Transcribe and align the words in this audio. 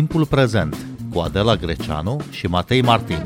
Timpul 0.00 0.26
prezent 0.26 0.76
cu 1.12 1.18
Adela 1.18 1.56
Greceanu 1.56 2.20
și 2.30 2.46
Matei 2.46 2.82
Martin. 2.82 3.16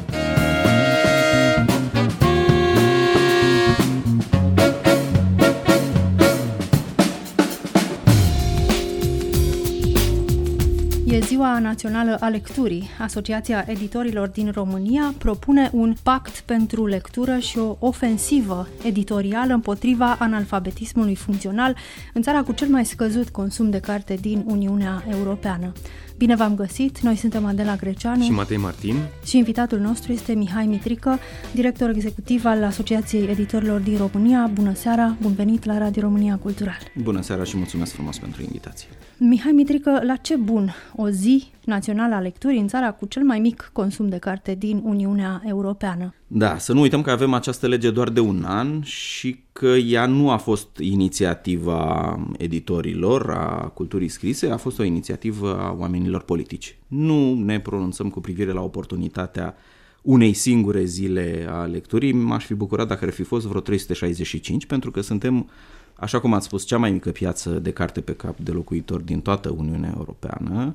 E 11.07 11.19
Ziua 11.21 11.59
Națională 11.59 12.17
a 12.21 12.29
Lecturii. 12.29 12.91
Asociația 13.01 13.65
Editorilor 13.67 14.29
din 14.29 14.51
România 14.55 15.15
propune 15.19 15.71
un 15.73 15.95
pact 16.03 16.41
pentru 16.41 16.87
lectură 16.87 17.39
și 17.39 17.59
o 17.59 17.77
ofensivă 17.79 18.69
editorială 18.85 19.53
împotriva 19.53 20.17
analfabetismului 20.19 21.15
funcțional 21.15 21.77
în 22.13 22.23
țara 22.23 22.43
cu 22.43 22.53
cel 22.53 22.69
mai 22.69 22.85
scăzut 22.85 23.29
consum 23.29 23.71
de 23.71 23.81
carte 23.81 24.15
din 24.15 24.45
Uniunea 24.47 25.05
Europeană. 25.11 25.73
Bine 26.17 26.35
v-am 26.35 26.55
găsit! 26.55 27.01
Noi 27.01 27.17
suntem 27.17 27.45
Adela 27.45 27.77
Greceanu 27.77 28.23
și 28.23 28.31
Matei 28.31 28.57
Martin 28.57 28.97
și 29.25 29.37
invitatul 29.37 29.79
nostru 29.79 30.13
este 30.13 30.33
Mihai 30.33 30.67
Mitrică, 30.67 31.19
director 31.55 31.89
executiv 31.89 32.45
al 32.45 32.65
Asociației 32.65 33.29
Editorilor 33.29 33.81
din 33.81 33.97
România. 33.97 34.51
Bună 34.53 34.75
seara! 34.75 35.17
Bun 35.21 35.33
venit 35.33 35.65
la 35.65 35.79
Radio 35.79 36.03
România 36.03 36.37
Cultural! 36.37 36.79
Bună 37.03 37.21
seara 37.21 37.45
și 37.45 37.57
mulțumesc 37.57 37.93
frumos 37.93 38.19
pentru 38.19 38.43
invitație! 38.43 38.89
Mihai 39.19 39.53
Mitrică, 39.53 40.01
la 40.03 40.17
ce 40.17 40.37
bun 40.37 40.75
o 40.97 41.09
zi 41.09 41.51
națională 41.65 42.15
a 42.15 42.21
lecturii 42.21 42.61
în 42.61 42.69
țara 42.69 42.93
cu 42.93 43.07
cel 43.07 43.23
mai 43.23 43.39
mic 43.39 43.71
consum 43.73 44.09
de 44.09 44.19
carte 44.19 44.55
din 44.55 44.81
Uniunea 44.85 45.43
Europeană? 45.47 46.15
Da, 46.37 46.59
să 46.59 46.73
nu 46.73 46.81
uităm 46.81 47.03
că 47.03 47.11
avem 47.11 47.33
această 47.33 47.67
lege 47.67 47.91
doar 47.91 48.11
de 48.11 48.21
un 48.21 48.45
an 48.45 48.83
și 48.83 49.43
că 49.53 49.67
ea 49.67 50.07
nu 50.07 50.31
a 50.31 50.37
fost 50.37 50.79
inițiativa 50.79 52.19
editorilor, 52.39 53.31
a 53.31 53.69
culturii 53.75 54.09
scrise, 54.09 54.51
a 54.51 54.57
fost 54.57 54.79
o 54.79 54.83
inițiativă 54.83 55.59
a 55.59 55.77
oamenilor 55.79 56.23
politici. 56.23 56.77
Nu 56.87 57.35
ne 57.35 57.61
pronunțăm 57.61 58.11
cu 58.11 58.21
privire 58.21 58.53
la 58.53 58.63
oportunitatea 58.63 59.55
unei 60.03 60.33
singure 60.33 60.85
zile 60.85 61.47
a 61.51 61.65
lecturii. 61.65 62.13
M-aș 62.13 62.45
fi 62.45 62.55
bucurat 62.55 62.89
dacă 62.89 63.05
ar 63.05 63.13
fi 63.13 63.23
fost 63.23 63.47
vreo 63.47 63.61
365, 63.61 64.67
pentru 64.67 64.91
că 64.91 65.01
suntem 65.01 65.51
așa 65.95 66.21
cum 66.21 66.33
ați 66.33 66.47
spus, 66.47 66.65
cea 66.65 66.79
mai 66.79 66.91
mică 66.91 67.11
piață 67.11 67.51
de 67.51 67.71
carte 67.71 68.01
pe 68.01 68.15
cap 68.15 68.39
de 68.39 68.51
locuitor 68.51 69.01
din 69.01 69.21
toată 69.21 69.55
Uniunea 69.57 69.95
Europeană 69.97 70.75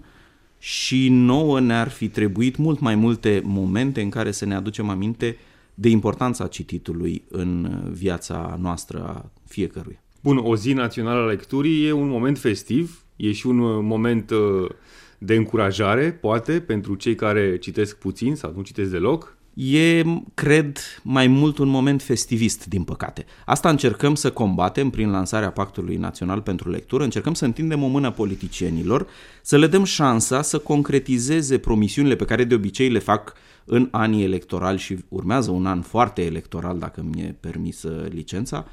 și 0.59 1.09
nouă 1.09 1.59
ne-ar 1.59 1.89
fi 1.89 2.07
trebuit 2.07 2.55
mult 2.55 2.79
mai 2.79 2.95
multe 2.95 3.41
momente 3.43 4.01
în 4.01 4.09
care 4.09 4.31
să 4.31 4.45
ne 4.45 4.55
aducem 4.55 4.89
aminte 4.89 5.37
de 5.79 5.89
importanța 5.89 6.47
cititului 6.47 7.23
în 7.29 7.81
viața 7.91 8.57
noastră 8.61 9.03
a 9.03 9.31
fiecăruia. 9.47 10.01
Bun, 10.21 10.37
o 10.37 10.55
zi 10.55 10.73
națională 10.73 11.21
a 11.21 11.25
lecturii 11.25 11.87
e 11.87 11.91
un 11.91 12.07
moment 12.07 12.37
festiv, 12.37 13.03
e 13.15 13.31
și 13.31 13.47
un 13.47 13.85
moment 13.85 14.29
uh, 14.29 14.69
de 15.17 15.35
încurajare, 15.35 16.11
poate, 16.11 16.59
pentru 16.59 16.95
cei 16.95 17.15
care 17.15 17.57
citesc 17.57 17.97
puțin 17.97 18.35
sau 18.35 18.53
nu 18.55 18.61
citesc 18.61 18.91
deloc, 18.91 19.37
e, 19.59 20.03
cred, 20.33 20.77
mai 21.03 21.27
mult 21.27 21.57
un 21.57 21.67
moment 21.67 22.01
festivist, 22.01 22.65
din 22.65 22.83
păcate. 22.83 23.25
Asta 23.45 23.69
încercăm 23.69 24.15
să 24.15 24.31
combatem 24.31 24.89
prin 24.89 25.11
lansarea 25.11 25.51
Pactului 25.51 25.95
Național 25.95 26.41
pentru 26.41 26.69
Lectură, 26.69 27.03
încercăm 27.03 27.33
să 27.33 27.45
întindem 27.45 27.83
o 27.83 27.87
mână 27.87 28.11
politicienilor, 28.11 29.07
să 29.41 29.57
le 29.57 29.67
dăm 29.67 29.83
șansa 29.83 30.41
să 30.41 30.57
concretizeze 30.57 31.57
promisiunile 31.57 32.15
pe 32.15 32.25
care 32.25 32.43
de 32.43 32.55
obicei 32.55 32.89
le 32.89 32.99
fac 32.99 33.33
în 33.65 33.87
anii 33.91 34.23
electorali 34.23 34.79
și 34.79 34.97
urmează 35.09 35.51
un 35.51 35.65
an 35.65 35.81
foarte 35.81 36.25
electoral, 36.25 36.79
dacă 36.79 37.05
mi-e 37.11 37.35
permisă 37.39 38.07
licența, 38.09 38.65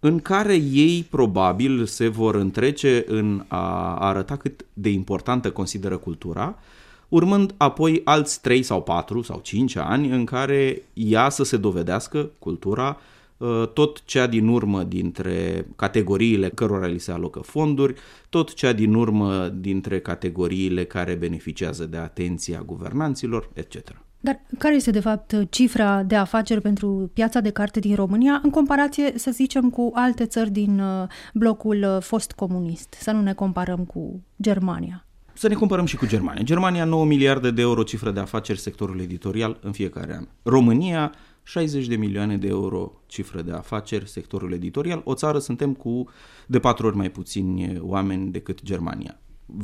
în 0.00 0.18
care 0.18 0.54
ei 0.54 1.06
probabil 1.10 1.84
se 1.84 2.08
vor 2.08 2.34
întrece 2.34 3.04
în 3.06 3.44
a 3.48 3.94
arăta 3.94 4.36
cât 4.36 4.64
de 4.72 4.88
importantă 4.88 5.50
consideră 5.50 5.96
cultura, 5.96 6.58
urmând 7.08 7.54
apoi 7.56 8.00
alți 8.04 8.40
3 8.40 8.62
sau 8.62 8.82
4 8.82 9.22
sau 9.22 9.40
5 9.42 9.76
ani 9.76 10.10
în 10.10 10.24
care 10.24 10.82
ea 10.92 11.28
să 11.28 11.44
se 11.44 11.56
dovedească, 11.56 12.30
cultura, 12.38 13.00
uh, 13.36 13.68
tot 13.72 14.04
cea 14.04 14.26
din 14.26 14.48
urmă 14.48 14.82
dintre 14.82 15.66
categoriile 15.76 16.48
cărora 16.48 16.86
li 16.86 16.98
se 16.98 17.12
alocă 17.12 17.40
fonduri, 17.40 17.94
tot 18.28 18.54
cea 18.54 18.72
din 18.72 18.94
urmă 18.94 19.48
dintre 19.48 20.00
categoriile 20.00 20.84
care 20.84 21.14
beneficiază 21.14 21.86
de 21.86 21.96
atenția 21.96 22.62
guvernanților, 22.66 23.50
etc. 23.52 24.06
Dar 24.20 24.40
care 24.58 24.74
este, 24.74 24.90
de 24.90 25.00
fapt, 25.00 25.34
cifra 25.50 26.02
de 26.02 26.14
afaceri 26.16 26.60
pentru 26.60 27.10
piața 27.14 27.40
de 27.40 27.50
carte 27.50 27.80
din 27.80 27.94
România 27.94 28.40
în 28.42 28.50
comparație, 28.50 29.12
să 29.16 29.30
zicem, 29.30 29.70
cu 29.70 29.90
alte 29.94 30.26
țări 30.26 30.50
din 30.50 30.80
uh, 30.80 31.08
blocul 31.34 31.94
uh, 31.96 32.02
fost 32.02 32.32
comunist? 32.32 32.92
Să 33.00 33.10
nu 33.10 33.20
ne 33.20 33.32
comparăm 33.32 33.84
cu 33.84 34.22
Germania. 34.42 35.07
Să 35.38 35.48
ne 35.48 35.54
comparăm 35.54 35.84
și 35.84 35.96
cu 35.96 36.06
Germania. 36.06 36.42
Germania 36.42 36.84
9 36.84 37.04
miliarde 37.04 37.50
de 37.50 37.60
euro 37.60 37.82
cifră 37.82 38.10
de 38.10 38.20
afaceri 38.20 38.58
sectorul 38.58 39.00
editorial 39.00 39.58
în 39.62 39.72
fiecare 39.72 40.14
an. 40.14 40.28
România 40.42 41.14
60 41.42 41.86
de 41.86 41.96
milioane 41.96 42.36
de 42.36 42.46
euro 42.46 42.92
cifră 43.06 43.42
de 43.42 43.52
afaceri 43.52 44.08
sectorul 44.08 44.52
editorial. 44.52 45.00
O 45.04 45.14
țară 45.14 45.38
suntem 45.38 45.74
cu 45.74 46.08
de 46.46 46.58
patru 46.58 46.86
ori 46.86 46.96
mai 46.96 47.10
puțini 47.10 47.78
oameni 47.80 48.30
decât 48.30 48.62
Germania. 48.62 49.18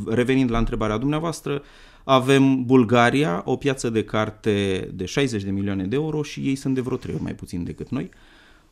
Revenind 0.06 0.50
la 0.50 0.58
întrebarea 0.58 0.96
dumneavoastră, 0.96 1.62
avem 2.04 2.64
Bulgaria, 2.64 3.42
o 3.44 3.56
piață 3.56 3.90
de 3.90 4.04
carte 4.04 4.88
de 4.94 5.04
60 5.04 5.42
de 5.42 5.50
milioane 5.50 5.86
de 5.86 5.96
euro 5.96 6.22
și 6.22 6.40
ei 6.40 6.54
sunt 6.54 6.74
de 6.74 6.80
vreo 6.80 6.96
trei 6.96 7.14
ori 7.14 7.22
mai 7.22 7.34
puțin 7.34 7.64
decât 7.64 7.88
noi. 7.88 8.10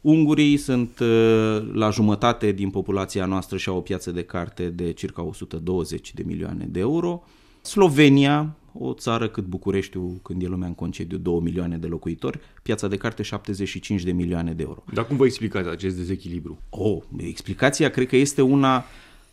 Ungurii 0.03 0.57
sunt 0.57 0.99
uh, 0.99 1.71
la 1.73 1.91
jumătate 1.91 2.53
din 2.53 2.71
populația 2.71 3.25
noastră 3.25 3.57
și 3.57 3.69
au 3.69 3.77
o 3.77 3.81
piață 3.81 4.11
de 4.11 4.23
carte 4.23 4.69
de 4.69 4.93
circa 4.93 5.23
120 5.23 6.15
de 6.15 6.23
milioane 6.27 6.67
de 6.71 6.81
euro. 6.81 7.23
Slovenia, 7.61 8.57
o 8.73 8.93
țară 8.93 9.29
cât 9.29 9.45
Bucureștiul 9.45 10.21
când 10.23 10.43
e 10.43 10.47
lumea 10.47 10.69
în 10.69 10.75
concediu, 10.75 11.19
2 11.19 11.41
milioane 11.43 11.77
de 11.77 11.87
locuitori, 11.87 12.41
piața 12.63 12.89
de 12.89 12.97
carte 12.97 13.23
75 13.23 14.03
de 14.03 14.13
milioane 14.13 14.53
de 14.53 14.63
euro. 14.63 14.85
Dar 14.95 15.07
cum 15.07 15.17
vă 15.17 15.25
explicați 15.25 15.69
acest 15.69 15.97
dezechilibru? 15.97 16.59
Oh, 16.71 17.03
explicația 17.17 17.91
cred 17.91 18.07
că 18.07 18.17
este 18.17 18.43
una 18.43 18.85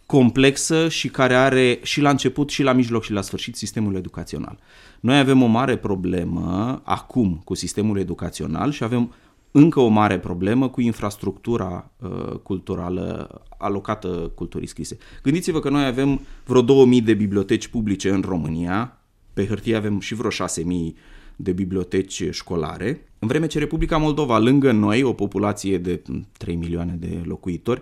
complexă 0.05 0.89
și 0.89 1.07
care 1.07 1.35
are 1.35 1.79
și 1.83 2.01
la 2.01 2.09
început, 2.09 2.49
și 2.49 2.63
la 2.63 2.73
mijloc, 2.73 3.03
și 3.03 3.11
la 3.11 3.21
sfârșit 3.21 3.55
sistemul 3.55 3.95
educațional. 3.95 4.59
Noi 4.99 5.19
avem 5.19 5.41
o 5.41 5.45
mare 5.45 5.77
problemă 5.77 6.81
acum 6.83 7.41
cu 7.43 7.53
sistemul 7.53 7.99
educațional 7.99 8.71
și 8.71 8.83
avem 8.83 9.13
încă 9.51 9.79
o 9.79 9.87
mare 9.87 10.19
problemă 10.19 10.69
cu 10.69 10.81
infrastructura 10.81 11.91
uh, 11.97 12.35
culturală 12.43 13.29
alocată 13.57 14.31
culturii 14.35 14.67
scrise. 14.67 14.97
Gândiți-vă 15.23 15.59
că 15.59 15.69
noi 15.69 15.85
avem 15.85 16.19
vreo 16.45 16.61
2000 16.61 17.01
de 17.01 17.13
biblioteci 17.13 17.67
publice 17.67 18.09
în 18.09 18.21
România, 18.21 18.97
pe 19.33 19.45
hârtie 19.45 19.75
avem 19.75 19.99
și 19.99 20.15
vreo 20.15 20.29
6000 20.29 20.95
de 21.35 21.51
biblioteci 21.51 22.23
școlare, 22.31 23.09
în 23.19 23.27
vreme 23.27 23.47
ce 23.47 23.59
Republica 23.59 23.97
Moldova, 23.97 24.37
lângă 24.39 24.71
noi, 24.71 25.03
o 25.03 25.13
populație 25.13 25.77
de 25.77 26.01
3 26.37 26.55
milioane 26.55 26.95
de 26.99 27.21
locuitori, 27.25 27.81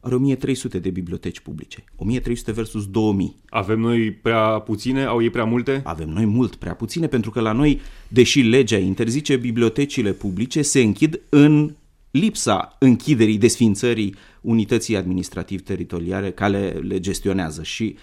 are 0.00 0.14
1300 0.14 0.78
de 0.78 0.90
biblioteci 0.90 1.40
publice. 1.40 1.84
1300 1.96 2.52
versus 2.52 2.86
2000. 2.86 3.36
Avem 3.48 3.80
noi 3.80 4.12
prea 4.12 4.58
puține? 4.58 5.04
Au 5.04 5.22
ei 5.22 5.30
prea 5.30 5.44
multe? 5.44 5.80
Avem 5.84 6.08
noi 6.08 6.24
mult 6.24 6.54
prea 6.54 6.74
puține, 6.74 7.06
pentru 7.06 7.30
că 7.30 7.40
la 7.40 7.52
noi, 7.52 7.80
deși 8.08 8.40
legea 8.40 8.76
interzice, 8.76 9.36
bibliotecile 9.36 10.12
publice 10.12 10.62
se 10.62 10.80
închid 10.80 11.20
în 11.28 11.74
lipsa 12.10 12.76
închiderii, 12.78 13.38
desfințării 13.38 14.14
unității 14.40 14.96
administrativ-teritoriale 14.96 16.30
care 16.30 16.68
le 16.68 17.00
gestionează 17.00 17.62
și 17.62 17.96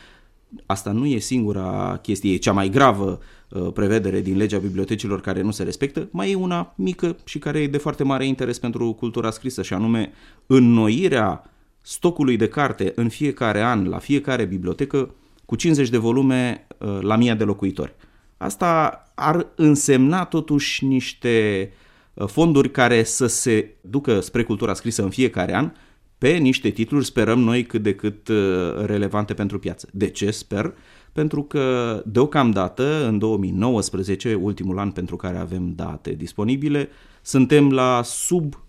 asta 0.65 0.91
nu 0.91 1.05
e 1.05 1.19
singura 1.19 1.99
chestie, 2.01 2.33
e 2.33 2.37
cea 2.37 2.51
mai 2.51 2.69
gravă 2.69 3.19
uh, 3.49 3.71
prevedere 3.73 4.21
din 4.21 4.37
legea 4.37 4.57
bibliotecilor 4.57 5.21
care 5.21 5.41
nu 5.41 5.51
se 5.51 5.63
respectă, 5.63 6.07
mai 6.11 6.31
e 6.31 6.35
una 6.35 6.73
mică 6.77 7.15
și 7.25 7.39
care 7.39 7.59
e 7.59 7.67
de 7.67 7.77
foarte 7.77 8.03
mare 8.03 8.25
interes 8.25 8.59
pentru 8.59 8.93
cultura 8.93 9.31
scrisă 9.31 9.61
și 9.61 9.73
anume 9.73 10.11
înnoirea 10.45 11.49
stocului 11.87 12.37
de 12.37 12.47
carte 12.47 12.91
în 12.95 13.09
fiecare 13.09 13.61
an 13.61 13.87
la 13.87 13.97
fiecare 13.97 14.45
bibliotecă 14.45 15.15
cu 15.45 15.55
50 15.55 15.89
de 15.89 15.97
volume 15.97 16.67
uh, 16.77 16.99
la 17.01 17.15
mii 17.15 17.35
de 17.35 17.43
locuitori. 17.43 17.93
Asta 18.37 19.03
ar 19.15 19.47
însemna 19.55 20.25
totuși 20.25 20.85
niște 20.85 21.69
uh, 22.13 22.27
fonduri 22.27 22.71
care 22.71 23.03
să 23.03 23.27
se 23.27 23.75
ducă 23.81 24.19
spre 24.19 24.43
cultura 24.43 24.73
scrisă 24.73 25.03
în 25.03 25.09
fiecare 25.09 25.55
an 25.55 25.71
pe 26.17 26.31
niște 26.31 26.69
titluri, 26.69 27.05
sperăm 27.05 27.39
noi, 27.39 27.65
cât 27.65 27.81
de 27.81 27.95
cât 27.95 28.27
uh, 28.27 28.37
relevante 28.85 29.33
pentru 29.33 29.59
piață. 29.59 29.89
De 29.91 30.09
ce 30.09 30.31
sper? 30.31 30.73
Pentru 31.13 31.43
că 31.43 32.01
deocamdată, 32.05 33.07
în 33.07 33.17
2019, 33.17 34.33
ultimul 34.33 34.79
an 34.79 34.91
pentru 34.91 35.15
care 35.15 35.37
avem 35.37 35.73
date 35.75 36.11
disponibile, 36.11 36.89
suntem 37.21 37.71
la 37.71 38.01
sub 38.03 38.64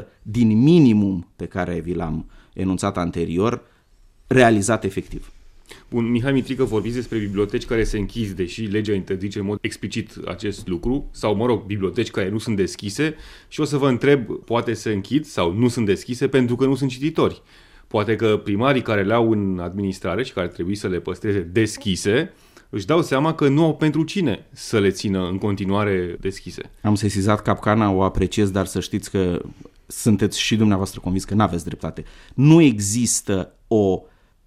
15% 0.00 0.04
din 0.22 0.58
minimum 0.62 1.28
pe 1.36 1.46
care 1.46 1.80
vi 1.80 1.94
l-am 1.94 2.30
enunțat 2.52 2.96
anterior, 2.96 3.62
realizat 4.26 4.84
efectiv. 4.84 5.32
Bun, 5.90 6.10
Mihai 6.10 6.32
Mitrică, 6.32 6.64
vorbiți 6.64 6.94
despre 6.94 7.18
biblioteci 7.18 7.64
care 7.64 7.84
se 7.84 7.98
închid, 7.98 8.30
deși 8.30 8.62
legea 8.62 8.92
interzice 8.92 9.38
în 9.38 9.44
mod 9.44 9.58
explicit 9.60 10.16
acest 10.26 10.66
lucru, 10.66 11.08
sau, 11.10 11.34
mă 11.34 11.46
rog, 11.46 11.64
biblioteci 11.64 12.10
care 12.10 12.28
nu 12.28 12.38
sunt 12.38 12.56
deschise 12.56 13.14
și 13.48 13.60
o 13.60 13.64
să 13.64 13.76
vă 13.76 13.88
întreb, 13.88 14.26
poate 14.44 14.72
se 14.72 14.92
închid 14.92 15.24
sau 15.24 15.52
nu 15.52 15.68
sunt 15.68 15.86
deschise 15.86 16.28
pentru 16.28 16.56
că 16.56 16.64
nu 16.64 16.74
sunt 16.74 16.90
cititori. 16.90 17.42
Poate 17.86 18.16
că 18.16 18.40
primarii 18.44 18.82
care 18.82 19.02
le 19.02 19.14
au 19.14 19.30
în 19.30 19.58
administrare 19.58 20.24
și 20.24 20.32
care 20.32 20.48
trebuie 20.48 20.76
să 20.76 20.88
le 20.88 21.00
păstreze 21.00 21.40
deschise, 21.40 22.32
își 22.70 22.86
dau 22.86 23.02
seama 23.02 23.34
că 23.34 23.48
nu 23.48 23.64
au 23.64 23.74
pentru 23.74 24.02
cine 24.02 24.46
să 24.52 24.78
le 24.78 24.90
țină 24.90 25.28
în 25.28 25.38
continuare 25.38 26.16
deschise. 26.20 26.70
Am 26.82 26.94
sesizat 26.94 27.42
capcana, 27.42 27.90
o 27.90 28.02
apreciez, 28.02 28.50
dar 28.50 28.66
să 28.66 28.80
știți 28.80 29.10
că 29.10 29.42
sunteți 29.86 30.40
și 30.40 30.56
dumneavoastră 30.56 31.00
convins 31.00 31.24
că 31.24 31.34
nu 31.34 31.42
aveți 31.42 31.64
dreptate. 31.64 32.04
Nu 32.34 32.60
există 32.60 33.54
o 33.68 34.02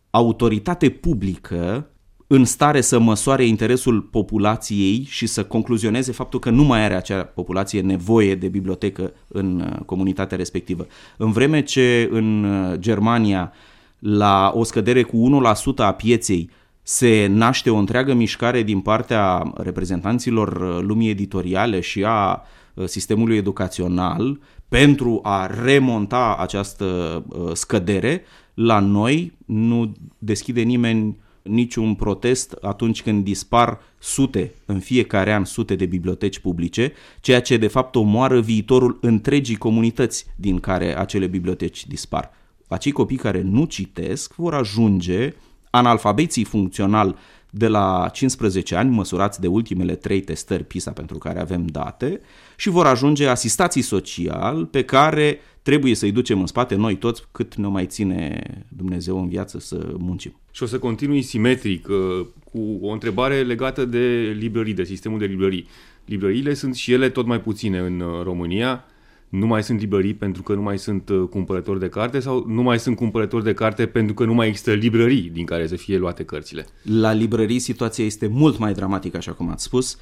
autoritate 0.10 0.90
publică 0.90 1.90
în 2.28 2.46
stare 2.46 2.82
să 2.82 3.00
măsoare 3.00 3.46
interesul 3.46 4.02
populației 4.02 5.06
și 5.10 5.26
să 5.26 5.44
concluzioneze 5.44 6.12
faptul 6.12 6.40
că 6.40 6.50
nu 6.50 6.64
mai 6.64 6.84
are 6.84 6.96
acea 6.96 7.24
populație 7.24 7.82
nevoie 7.82 8.36
de 8.36 8.48
bibliotecă 8.48 9.14
în 9.28 9.60
uh, 9.60 9.86
comunitatea 9.86 10.38
respectivă. 10.38 10.88
În 11.18 11.32
vreme 11.32 11.62
ce 11.64 12.10
în 12.12 12.44
uh, 12.44 12.78
Germania, 12.80 13.54
la 14.00 14.52
o 14.56 14.64
scădere 14.64 15.04
cu 15.04 15.42
1% 15.74 15.76
a 15.76 15.92
pieței, 15.92 16.50
se 16.90 17.26
naște 17.30 17.70
o 17.70 17.76
întreagă 17.76 18.14
mișcare 18.14 18.64
din 18.64 18.80
partea 18.80 19.54
reprezentanților 19.56 20.48
uh, 20.48 20.82
lumii 20.82 21.10
editoriale 21.10 21.80
și 21.80 22.04
a 22.04 22.42
sistemului 22.86 23.38
educațional 23.38 24.40
pentru 24.68 25.20
a 25.24 25.50
remonta 25.64 26.36
această 26.40 27.24
scădere, 27.54 28.24
la 28.54 28.80
noi 28.80 29.34
nu 29.46 29.92
deschide 30.18 30.62
nimeni 30.62 31.18
niciun 31.42 31.96
protest 31.96 32.58
atunci 32.62 33.02
când 33.02 33.24
dispar 33.24 33.80
sute, 34.00 34.54
în 34.66 34.80
fiecare 34.80 35.34
an 35.34 35.46
sute 35.46 35.76
de 35.76 35.86
biblioteci 35.86 36.40
publice, 36.40 36.94
ceea 37.22 37.42
ce 37.42 37.58
de 37.58 37.68
fapt 37.68 37.96
omoară 37.96 38.40
viitorul 38.40 38.98
întregii 39.02 39.56
comunități 39.56 40.26
din 40.36 40.60
care 40.60 40.98
acele 40.98 41.28
biblioteci 41.28 41.88
dispar. 41.88 42.32
Acei 42.68 42.92
copii 42.92 43.18
care 43.18 43.42
nu 43.42 43.66
citesc 43.66 44.36
vor 44.36 44.54
ajunge 44.54 45.34
analfabeții 45.70 46.44
funcțional 46.44 47.18
de 47.50 47.68
la 47.68 48.10
15 48.14 48.76
ani, 48.76 48.90
măsurați 48.90 49.42
de 49.42 49.48
ultimele 49.48 49.96
trei 49.96 50.22
testări 50.22 50.64
PISA 50.64 50.92
pentru 50.92 51.18
care 51.18 51.40
avem 51.40 51.66
date, 51.66 52.22
și 52.56 52.70
vor 52.70 52.86
ajunge 52.86 53.28
asistații 53.28 53.82
social 53.82 54.66
pe 54.66 54.84
care 54.84 55.40
trebuie 55.62 55.96
să-i 55.96 56.12
ducem 56.12 56.40
în 56.40 56.46
spate 56.46 56.76
noi 56.76 56.96
toți 56.96 57.24
cât 57.32 57.56
ne 57.56 57.68
mai 57.68 57.86
ține 57.86 58.42
Dumnezeu 58.68 59.20
în 59.20 59.28
viață 59.28 59.60
să 59.60 59.94
muncim. 59.98 60.36
Și 60.52 60.64
o 60.64 60.66
să 60.66 60.80
continui 60.80 61.22
simetric 61.22 61.88
uh, 61.88 62.26
cu 62.52 62.80
o 62.82 62.92
întrebare 62.92 63.42
legată 63.42 63.86
de 63.86 64.36
librării, 64.40 64.74
de 64.74 64.84
sistemul 64.84 65.20
de 65.20 65.26
librării. 65.26 65.68
Librăriile 66.06 66.54
sunt 66.54 66.76
și 66.76 66.92
ele 66.92 67.10
tot 67.10 67.26
mai 67.26 67.42
puține 67.42 67.78
în 67.78 68.00
uh, 68.00 68.24
România. 68.24 68.86
Nu 69.30 69.46
mai 69.46 69.64
sunt 69.64 69.80
librării 69.80 70.14
pentru 70.14 70.44
că 70.44 70.54
nu 70.54 70.62
mai 70.62 70.78
sunt 70.78 71.10
uh, 71.10 71.28
cumpărători 71.30 71.80
de 71.80 71.90
carte 71.90 72.20
sau 72.20 72.46
nu 72.48 72.62
mai 72.62 72.80
sunt 72.80 72.96
cumpărători 72.96 73.44
de 73.44 73.54
carte 73.54 73.86
pentru 73.86 74.14
că 74.14 74.26
nu 74.26 74.34
mai 74.34 74.48
există 74.48 74.74
librării 74.74 75.30
din 75.30 75.46
care 75.46 75.68
să 75.68 75.76
fie 75.76 75.98
luate 75.98 76.24
cărțile? 76.24 76.66
La 76.82 77.12
librării 77.12 77.60
situația 77.60 78.06
este 78.06 78.28
mult 78.28 78.58
mai 78.58 78.74
dramatică, 78.74 79.18
așa 79.18 79.32
cum 79.32 79.50
ați 79.50 79.64
spus. 79.64 79.98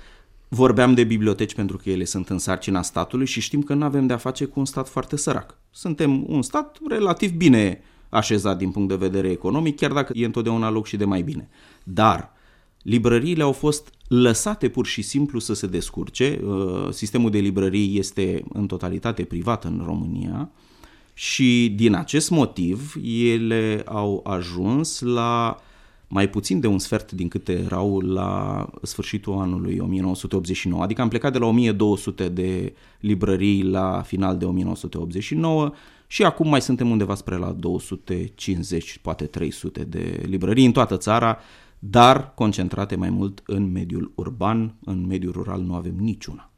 Vorbeam 0.48 0.94
de 0.94 1.04
biblioteci 1.04 1.56
pentru 1.56 1.77
că 1.77 1.89
ele 1.89 2.04
sunt 2.04 2.30
în 2.30 2.38
sarcina 2.38 2.81
statului 2.81 3.25
și 3.25 3.42
știm 3.42 3.62
că 3.62 3.74
nu 3.74 3.83
avem 3.83 4.07
de-a 4.07 4.18
face 4.18 4.45
cu 4.45 4.60
un 4.60 4.66
stat 4.66 4.88
foarte 4.89 5.18
sărac. 5.18 5.57
Suntem 5.71 6.24
un 6.28 6.42
stat 6.42 6.78
relativ 6.88 7.31
bine 7.31 7.81
așezat 8.10 8.57
din 8.57 8.71
punct 8.71 8.89
de 8.89 8.95
vedere 8.95 9.30
economic, 9.30 9.75
chiar 9.75 9.92
dacă 9.92 10.12
e 10.16 10.25
întotdeauna 10.25 10.69
loc 10.69 10.86
și 10.86 10.98
de 10.98 11.06
mai 11.06 11.21
bine. 11.21 11.50
Dar 11.83 12.35
librăriile 12.86 13.44
au 13.44 13.52
fost 13.52 13.94
lăsate 14.08 14.70
pur 14.70 14.86
și 14.86 15.02
simplu 15.02 15.40
să 15.40 15.54
se 15.54 15.68
descurce. 15.68 16.40
Uh, 16.46 16.88
sistemul 16.92 17.32
de 17.32 17.40
librării 17.40 17.98
este 17.98 18.44
în 18.54 18.68
totalitate 18.68 19.24
privat 19.24 19.64
în 19.64 19.82
România 19.86 20.50
și 21.14 21.74
din 21.76 21.96
acest 21.96 22.30
motiv 22.30 22.96
ele 23.04 23.82
au 23.86 24.24
ajuns 24.28 25.00
la 25.00 25.60
mai 26.08 26.30
puțin 26.30 26.60
de 26.60 26.68
un 26.68 26.80
sfert 26.80 27.12
din 27.12 27.28
câte 27.28 27.52
erau 27.52 28.00
la 28.00 28.70
sfârșitul 28.82 29.34
anului 29.34 29.80
1989, 29.80 30.84
adică 30.84 31.02
am 31.02 31.08
plecat 31.08 31.31
de 31.31 31.38
la 31.38 31.46
1200 31.46 32.30
de 32.30 32.74
librării 33.00 33.64
la 33.64 34.02
final 34.06 34.38
de 34.38 34.46
1989 34.46 35.72
și 36.08 36.24
acum 36.24 36.50
mai 36.50 36.62
suntem 36.62 36.90
undeva 36.90 37.16
spre 37.16 37.38
la 37.38 37.52
250, 37.52 39.00
poate 39.02 39.26
300 39.26 39.84
de 39.84 40.22
librării 40.26 40.66
în 40.66 40.72
toată 40.72 40.98
țara, 40.98 41.38
dar 41.80 42.33
concentrate 42.36 42.95
mai 42.95 43.10
mult 43.10 43.42
în 43.45 43.72
mediul 43.72 44.12
urban, 44.16 44.75
în 44.86 45.06
mediul 45.07 45.31
rural 45.31 45.62
nu 45.62 45.74
avem 45.74 45.95
niciuna. 46.00 46.50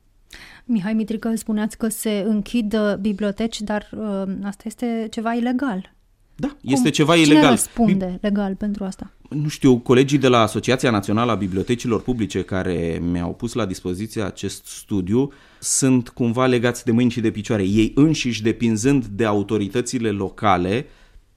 Mihai 0.65 0.93
Mitrică, 0.93 1.35
spuneați 1.35 1.77
că 1.77 1.87
se 1.87 2.23
închid 2.27 2.73
uh, 2.73 2.95
biblioteci, 2.99 3.61
dar 3.61 3.89
uh, 3.93 4.33
asta 4.43 4.63
este 4.65 5.07
ceva 5.09 5.33
ilegal. 5.33 5.95
Da, 6.35 6.47
Cum? 6.47 6.57
este 6.61 6.89
ceva 6.89 7.13
Cine 7.13 7.25
ilegal. 7.25 7.43
Cine 7.43 7.51
răspunde 7.51 8.17
legal 8.21 8.55
pentru 8.55 8.83
asta? 8.83 9.11
Nu 9.29 9.47
știu, 9.47 9.77
colegii 9.77 10.17
de 10.17 10.27
la 10.27 10.41
Asociația 10.41 10.91
Națională 10.91 11.31
a 11.31 11.35
Bibliotecilor 11.35 12.01
Publice 12.01 12.41
care 12.41 13.01
mi-au 13.11 13.33
pus 13.33 13.53
la 13.53 13.65
dispoziție 13.65 14.21
acest 14.21 14.65
studiu 14.65 15.31
sunt 15.59 16.09
cumva 16.09 16.45
legați 16.45 16.85
de 16.85 16.91
mâini 16.91 17.11
și 17.11 17.21
de 17.21 17.31
picioare. 17.31 17.63
Ei 17.63 17.91
înșiși 17.95 18.43
depinzând 18.43 19.05
de 19.05 19.25
autoritățile 19.25 20.09
locale 20.09 20.85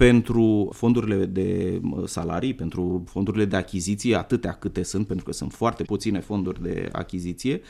pentru 0.07 0.69
fondurile 0.73 1.25
de 1.25 1.81
salarii, 2.05 2.55
pentru 2.55 3.05
fondurile 3.07 3.45
de 3.45 3.57
achiziție, 3.57 4.17
atâtea 4.17 4.53
câte 4.53 4.83
sunt, 4.83 5.07
pentru 5.07 5.25
că 5.25 5.33
sunt 5.33 5.53
foarte 5.53 5.83
puține 5.83 6.21
fonduri 6.21 6.63
de 6.63 6.89
achiziție, 6.93 7.61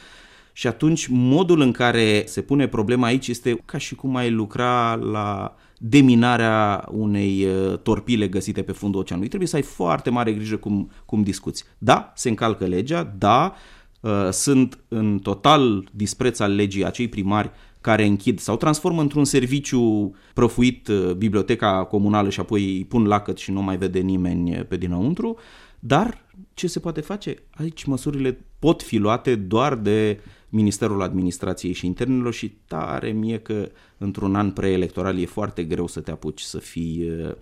și 0.52 0.66
atunci 0.66 1.06
modul 1.06 1.60
în 1.60 1.72
care 1.72 2.22
se 2.26 2.40
pune 2.40 2.68
problema 2.68 3.06
aici 3.06 3.28
este 3.28 3.62
ca 3.64 3.78
și 3.78 3.94
cum 3.94 4.16
ai 4.16 4.30
lucra 4.30 4.94
la 4.94 5.56
deminarea 5.78 6.88
unei 6.90 7.44
uh, 7.44 7.78
torpile 7.78 8.28
găsite 8.28 8.62
pe 8.62 8.72
fundul 8.72 9.00
oceanului. 9.00 9.28
Trebuie 9.28 9.48
să 9.48 9.56
ai 9.56 9.62
foarte 9.62 10.10
mare 10.10 10.32
grijă 10.32 10.56
cum, 10.56 10.90
cum 11.06 11.22
discuți. 11.22 11.64
Da, 11.78 12.12
se 12.14 12.28
încalcă 12.28 12.64
legea, 12.64 13.14
da, 13.18 13.54
uh, 14.00 14.28
sunt 14.30 14.78
în 14.88 15.18
total 15.18 15.88
dispreț 15.92 16.38
al 16.38 16.54
legii 16.54 16.84
acei 16.84 17.08
primari 17.08 17.50
care 17.80 18.04
închid 18.04 18.38
sau 18.38 18.56
transformă 18.56 19.00
într-un 19.00 19.24
serviciu 19.24 20.14
prăfuit 20.34 20.88
uh, 20.88 21.12
biblioteca 21.12 21.84
comunală 21.84 22.30
și 22.30 22.40
apoi 22.40 22.76
îi 22.76 22.84
pun 22.84 23.06
lacăt 23.06 23.38
și 23.38 23.50
nu 23.50 23.62
mai 23.62 23.76
vede 23.76 23.98
nimeni 23.98 24.52
pe 24.52 24.76
dinăuntru, 24.76 25.36
dar 25.78 26.24
ce 26.54 26.66
se 26.66 26.78
poate 26.78 27.00
face? 27.00 27.42
Aici 27.50 27.84
măsurile 27.84 28.38
pot 28.58 28.82
fi 28.82 28.96
luate 28.96 29.34
doar 29.34 29.74
de 29.74 30.20
Ministerul 30.48 31.02
Administrației 31.02 31.72
și 31.72 31.86
Internelor 31.86 32.32
și 32.32 32.48
tare 32.66 33.10
mie 33.10 33.38
că 33.38 33.70
într-un 33.98 34.34
an 34.34 34.50
preelectoral 34.50 35.18
e 35.18 35.26
foarte 35.26 35.64
greu 35.64 35.86
să 35.86 36.00
te 36.00 36.10
apuci 36.10 36.40
să 36.40 36.58
fii 36.58 37.10
uh, 37.10 37.34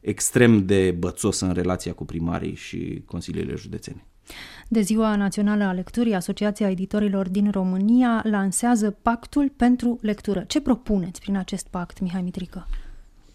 extrem 0.00 0.66
de 0.66 0.90
bățos 0.98 1.40
în 1.40 1.52
relația 1.52 1.92
cu 1.92 2.04
primarii 2.04 2.54
și 2.54 3.02
consiliile 3.06 3.54
județene. 3.54 4.06
De 4.68 4.80
Ziua 4.80 5.16
Națională 5.16 5.64
a 5.64 5.72
Lecturii, 5.72 6.14
Asociația 6.14 6.70
Editorilor 6.70 7.28
din 7.28 7.50
România 7.50 8.22
lansează 8.24 8.96
Pactul 9.02 9.52
pentru 9.56 9.98
Lectură. 10.00 10.44
Ce 10.46 10.60
propuneți 10.60 11.20
prin 11.20 11.36
acest 11.36 11.66
pact, 11.70 12.00
Mihai 12.00 12.22
Mitrică? 12.22 12.66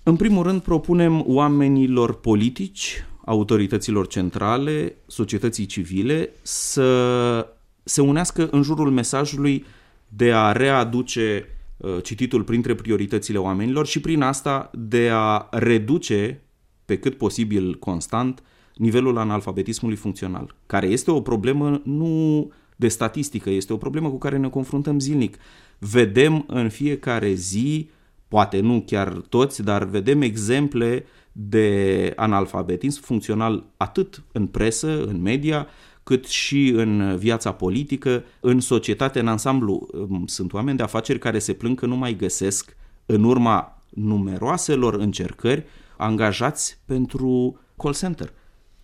În 0.03 0.15
primul 0.15 0.43
rând, 0.43 0.61
propunem 0.61 1.23
oamenilor 1.27 2.19
politici, 2.19 3.05
autorităților 3.25 4.07
centrale, 4.07 4.95
societății 5.07 5.65
civile 5.65 6.29
să 6.41 7.47
se 7.83 8.01
unească 8.01 8.47
în 8.51 8.61
jurul 8.61 8.91
mesajului 8.91 9.65
de 10.07 10.33
a 10.33 10.51
readuce 10.51 11.45
uh, 11.77 11.97
cititul 12.03 12.43
printre 12.43 12.75
prioritățile 12.75 13.37
oamenilor 13.37 13.85
și 13.85 14.01
prin 14.01 14.21
asta 14.21 14.71
de 14.73 15.09
a 15.11 15.47
reduce 15.51 16.41
pe 16.85 16.97
cât 16.97 17.17
posibil 17.17 17.75
constant 17.75 18.43
nivelul 18.77 19.17
analfabetismului 19.17 19.97
funcțional, 19.97 20.55
care 20.65 20.87
este 20.87 21.11
o 21.11 21.21
problemă 21.21 21.81
nu 21.83 22.51
de 22.75 22.87
statistică, 22.87 23.49
este 23.49 23.73
o 23.73 23.77
problemă 23.77 24.09
cu 24.09 24.17
care 24.17 24.37
ne 24.37 24.49
confruntăm 24.49 24.99
zilnic. 24.99 25.37
Vedem 25.79 26.43
în 26.47 26.69
fiecare 26.69 27.33
zi, 27.33 27.89
poate 28.27 28.59
nu 28.59 28.83
chiar 28.85 29.13
toți, 29.29 29.63
dar 29.63 29.83
vedem 29.83 30.21
exemple 30.21 31.05
de 31.31 32.13
analfabetism 32.15 33.01
funcțional 33.01 33.63
atât 33.77 34.23
în 34.31 34.47
presă, 34.47 35.03
în 35.03 35.21
media, 35.21 35.67
cât 36.03 36.25
și 36.25 36.67
în 36.75 37.17
viața 37.17 37.51
politică, 37.51 38.23
în 38.39 38.59
societate, 38.59 39.19
în 39.19 39.27
ansamblu. 39.27 39.87
Sunt 40.25 40.53
oameni 40.53 40.77
de 40.77 40.83
afaceri 40.83 41.19
care 41.19 41.39
se 41.39 41.53
plâng 41.53 41.79
că 41.79 41.85
nu 41.85 41.95
mai 41.95 42.15
găsesc, 42.15 42.75
în 43.05 43.23
urma 43.23 43.81
numeroaselor 43.89 44.93
încercări, 44.93 45.65
angajați 45.97 46.79
pentru 46.85 47.59
call 47.77 47.93
center, 47.93 48.33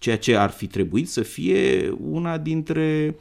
ceea 0.03 0.17
ce 0.17 0.35
ar 0.35 0.49
fi 0.49 0.67
trebuit 0.67 1.09
să 1.09 1.21
fie 1.21 1.93
una 2.09 2.37
dintre 2.37 3.15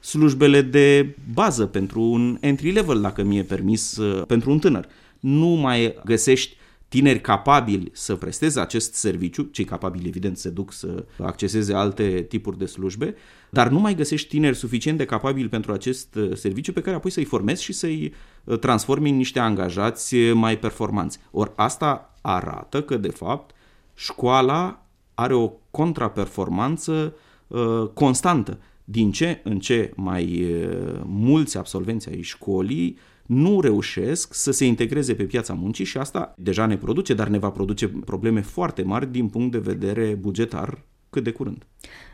slujbele 0.00 0.60
de 0.60 1.16
bază 1.32 1.66
pentru 1.66 2.00
un 2.00 2.36
entry 2.40 2.70
level, 2.70 3.00
dacă 3.00 3.22
mi-e 3.22 3.42
permis, 3.42 4.00
pentru 4.26 4.50
un 4.50 4.58
tânăr. 4.58 4.86
Nu 5.20 5.46
mai 5.46 5.94
găsești 6.04 6.56
tineri 6.88 7.20
capabili 7.20 7.90
să 7.92 8.14
presteze 8.14 8.60
acest 8.60 8.94
serviciu, 8.94 9.42
cei 9.42 9.64
capabili 9.64 10.08
evident 10.08 10.38
se 10.38 10.48
duc 10.48 10.72
să 10.72 11.04
acceseze 11.18 11.74
alte 11.74 12.24
tipuri 12.28 12.58
de 12.58 12.66
slujbe, 12.66 13.14
dar 13.50 13.68
nu 13.68 13.78
mai 13.78 13.94
găsești 13.94 14.28
tineri 14.28 14.56
suficient 14.56 14.98
de 14.98 15.04
capabili 15.04 15.48
pentru 15.48 15.72
acest 15.72 16.14
uh, 16.14 16.34
serviciu 16.34 16.72
pe 16.72 16.80
care 16.80 16.96
apoi 16.96 17.10
să-i 17.10 17.24
formezi 17.24 17.62
și 17.62 17.72
să-i 17.72 18.12
uh, 18.44 18.58
transformi 18.58 19.10
în 19.10 19.16
niște 19.16 19.38
angajați 19.38 20.14
uh, 20.14 20.32
mai 20.34 20.58
performanți. 20.58 21.18
Ori 21.30 21.52
asta 21.56 22.14
arată 22.20 22.82
că, 22.82 22.96
de 22.96 23.10
fapt, 23.10 23.54
școala 23.94 24.85
are 25.16 25.34
o 25.34 25.52
contraperformanță 25.70 27.14
uh, 27.46 27.88
constantă. 27.94 28.58
Din 28.84 29.12
ce 29.12 29.40
în 29.44 29.58
ce 29.58 29.92
mai 29.96 30.42
uh, 30.42 31.00
mulți 31.04 31.56
absolvenți 31.56 32.08
ai 32.08 32.22
școlii 32.22 32.98
nu 33.26 33.60
reușesc 33.60 34.34
să 34.34 34.50
se 34.50 34.66
integreze 34.66 35.14
pe 35.14 35.24
piața 35.24 35.54
muncii 35.54 35.84
și 35.84 35.98
asta 35.98 36.34
deja 36.38 36.66
ne 36.66 36.76
produce, 36.76 37.14
dar 37.14 37.28
ne 37.28 37.38
va 37.38 37.50
produce 37.50 37.88
probleme 37.88 38.40
foarte 38.40 38.82
mari 38.82 39.12
din 39.12 39.28
punct 39.28 39.52
de 39.52 39.58
vedere 39.58 40.14
bugetar 40.20 40.84
cât 41.10 41.24
de 41.24 41.30
curând. 41.30 41.66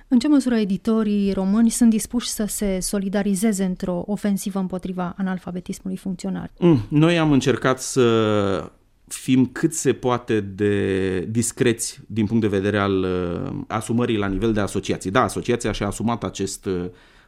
În 0.09 0.19
ce 0.19 0.29
măsură 0.29 0.55
editorii 0.55 1.33
români 1.33 1.71
sunt 1.71 1.91
dispuși 1.91 2.29
să 2.29 2.45
se 2.45 2.81
solidarizeze 2.81 3.65
într-o 3.65 4.03
ofensivă 4.07 4.59
împotriva 4.59 5.15
analfabetismului 5.17 5.97
funcțional? 5.97 6.51
Mm, 6.59 6.81
noi 6.89 7.19
am 7.19 7.33
încercat 7.33 7.81
să 7.81 8.73
fim 9.13 9.47
cât 9.47 9.75
se 9.75 9.93
poate 9.93 10.41
de 10.41 11.19
discreți 11.21 12.01
din 12.07 12.27
punct 12.27 12.43
de 12.43 12.57
vedere 12.57 12.79
al 12.79 13.03
uh, 13.03 13.65
asumării 13.67 14.17
la 14.17 14.27
nivel 14.27 14.53
de 14.53 14.61
asociații. 14.61 15.11
Da, 15.11 15.23
asociația 15.23 15.73
și-a 15.73 15.87
asumat 15.87 16.25
acest 16.25 16.65
uh, 16.65 16.85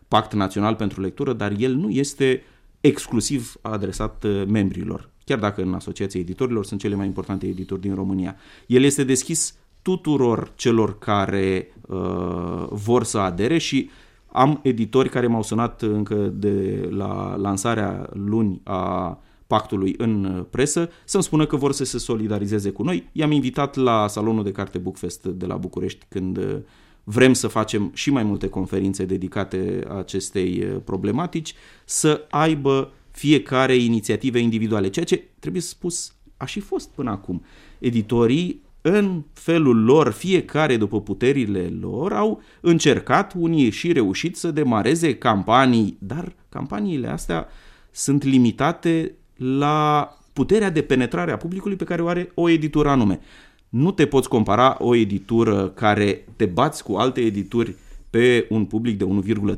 pact 0.09 0.33
național 0.33 0.75
pentru 0.75 1.00
lectură, 1.00 1.33
dar 1.33 1.53
el 1.59 1.75
nu 1.75 1.91
este 1.91 2.43
exclusiv 2.81 3.55
adresat 3.61 4.25
uh, 4.25 4.43
membrilor, 4.47 5.11
chiar 5.25 5.38
dacă 5.38 5.62
în 5.62 5.75
Asociația 5.75 6.21
Editorilor 6.21 6.64
sunt 6.64 6.81
cele 6.81 6.95
mai 6.95 7.07
importante 7.07 7.47
editori 7.47 7.81
din 7.81 7.95
România. 7.95 8.37
El 8.67 8.83
este 8.83 9.05
deschis 9.05 9.55
tuturor 9.83 10.53
celor 10.55 10.99
care 10.99 11.75
uh, 11.81 12.67
vor 12.71 13.05
să 13.05 13.19
adere 13.19 13.59
și 13.59 13.91
am 14.33 14.61
editori 14.62 15.09
care 15.09 15.26
m-au 15.26 15.43
sunat 15.43 15.83
încă 15.83 16.14
de 16.14 16.88
la 16.91 17.37
lansarea 17.37 18.09
luni 18.12 18.61
a 18.64 19.19
pactului 19.54 19.94
în 19.96 20.46
presă 20.50 20.90
să-mi 21.04 21.23
spună 21.23 21.46
că 21.46 21.56
vor 21.56 21.73
să 21.73 21.84
se 21.84 21.99
solidarizeze 21.99 22.70
cu 22.70 22.82
noi. 22.82 23.08
I-am 23.12 23.30
invitat 23.30 23.76
la 23.76 24.08
salonul 24.08 24.44
de 24.44 24.52
carte 24.52 24.78
Bookfest 24.78 25.25
de 25.25 25.46
la 25.46 25.56
București 25.56 26.04
când 26.08 26.37
uh, 26.37 26.56
vrem 27.04 27.32
să 27.32 27.49
facem 27.49 27.90
și 27.94 28.11
mai 28.11 28.23
multe 28.23 28.49
conferințe 28.49 29.04
dedicate 29.04 29.87
acestei 29.99 30.62
uh, 30.62 30.80
problematici, 30.84 31.54
să 31.84 32.26
aibă 32.30 32.92
fiecare 33.11 33.75
inițiative 33.75 34.38
individuale, 34.38 34.88
ceea 34.88 35.04
ce 35.04 35.28
trebuie 35.38 35.62
spus 35.62 36.14
a 36.37 36.44
și 36.44 36.61
fost 36.61 36.88
până 36.88 37.11
acum. 37.11 37.44
Editorii 37.78 38.62
în 38.80 39.23
felul 39.32 39.84
lor, 39.84 40.12
fiecare 40.12 40.76
după 40.76 41.00
puterile 41.00 41.73
lor, 41.80 42.12
au 42.12 42.42
încercat, 42.61 43.32
unii 43.37 43.70
și 43.70 43.92
reușit 43.92 44.37
să 44.37 44.50
demareze 44.50 45.16
campanii, 45.16 45.96
dar 46.00 46.32
campaniile 46.49 47.08
astea 47.08 47.49
sunt 47.90 48.23
limitate 48.23 49.14
la 49.37 50.09
puterea 50.33 50.71
de 50.71 50.83
penetrare 50.83 51.33
a 51.33 51.37
publicului 51.37 51.76
pe 51.76 51.85
care 51.85 52.03
o 52.03 52.09
are 52.09 52.31
o 52.35 52.49
editură 52.49 52.88
anume. 52.88 53.21
Nu 53.69 53.91
te 53.91 54.07
poți 54.07 54.29
compara 54.29 54.76
o 54.79 54.95
editură 54.95 55.69
care 55.69 56.25
te 56.37 56.47
bați 56.47 56.83
cu 56.83 56.95
alte 56.95 57.21
edituri 57.21 57.75
pe 58.11 58.47
un 58.50 58.64
public 58.64 58.99
de 58.99 59.05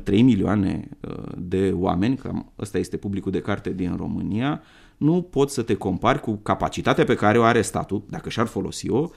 1,3 0.09 0.11
milioane 0.11 0.89
uh, 1.07 1.13
de 1.37 1.73
oameni, 1.75 2.15
cam 2.15 2.51
ăsta 2.59 2.77
este 2.77 2.97
publicul 2.97 3.31
de 3.31 3.41
carte 3.41 3.73
din 3.73 3.95
România, 3.97 4.61
nu 4.97 5.21
poți 5.21 5.53
să 5.53 5.61
te 5.61 5.75
compari 5.75 6.19
cu 6.19 6.35
capacitatea 6.35 7.03
pe 7.03 7.15
care 7.15 7.37
o 7.37 7.43
are 7.43 7.61
statul, 7.61 8.03
dacă 8.09 8.29
și-ar 8.29 8.47
folosi-o, 8.47 9.09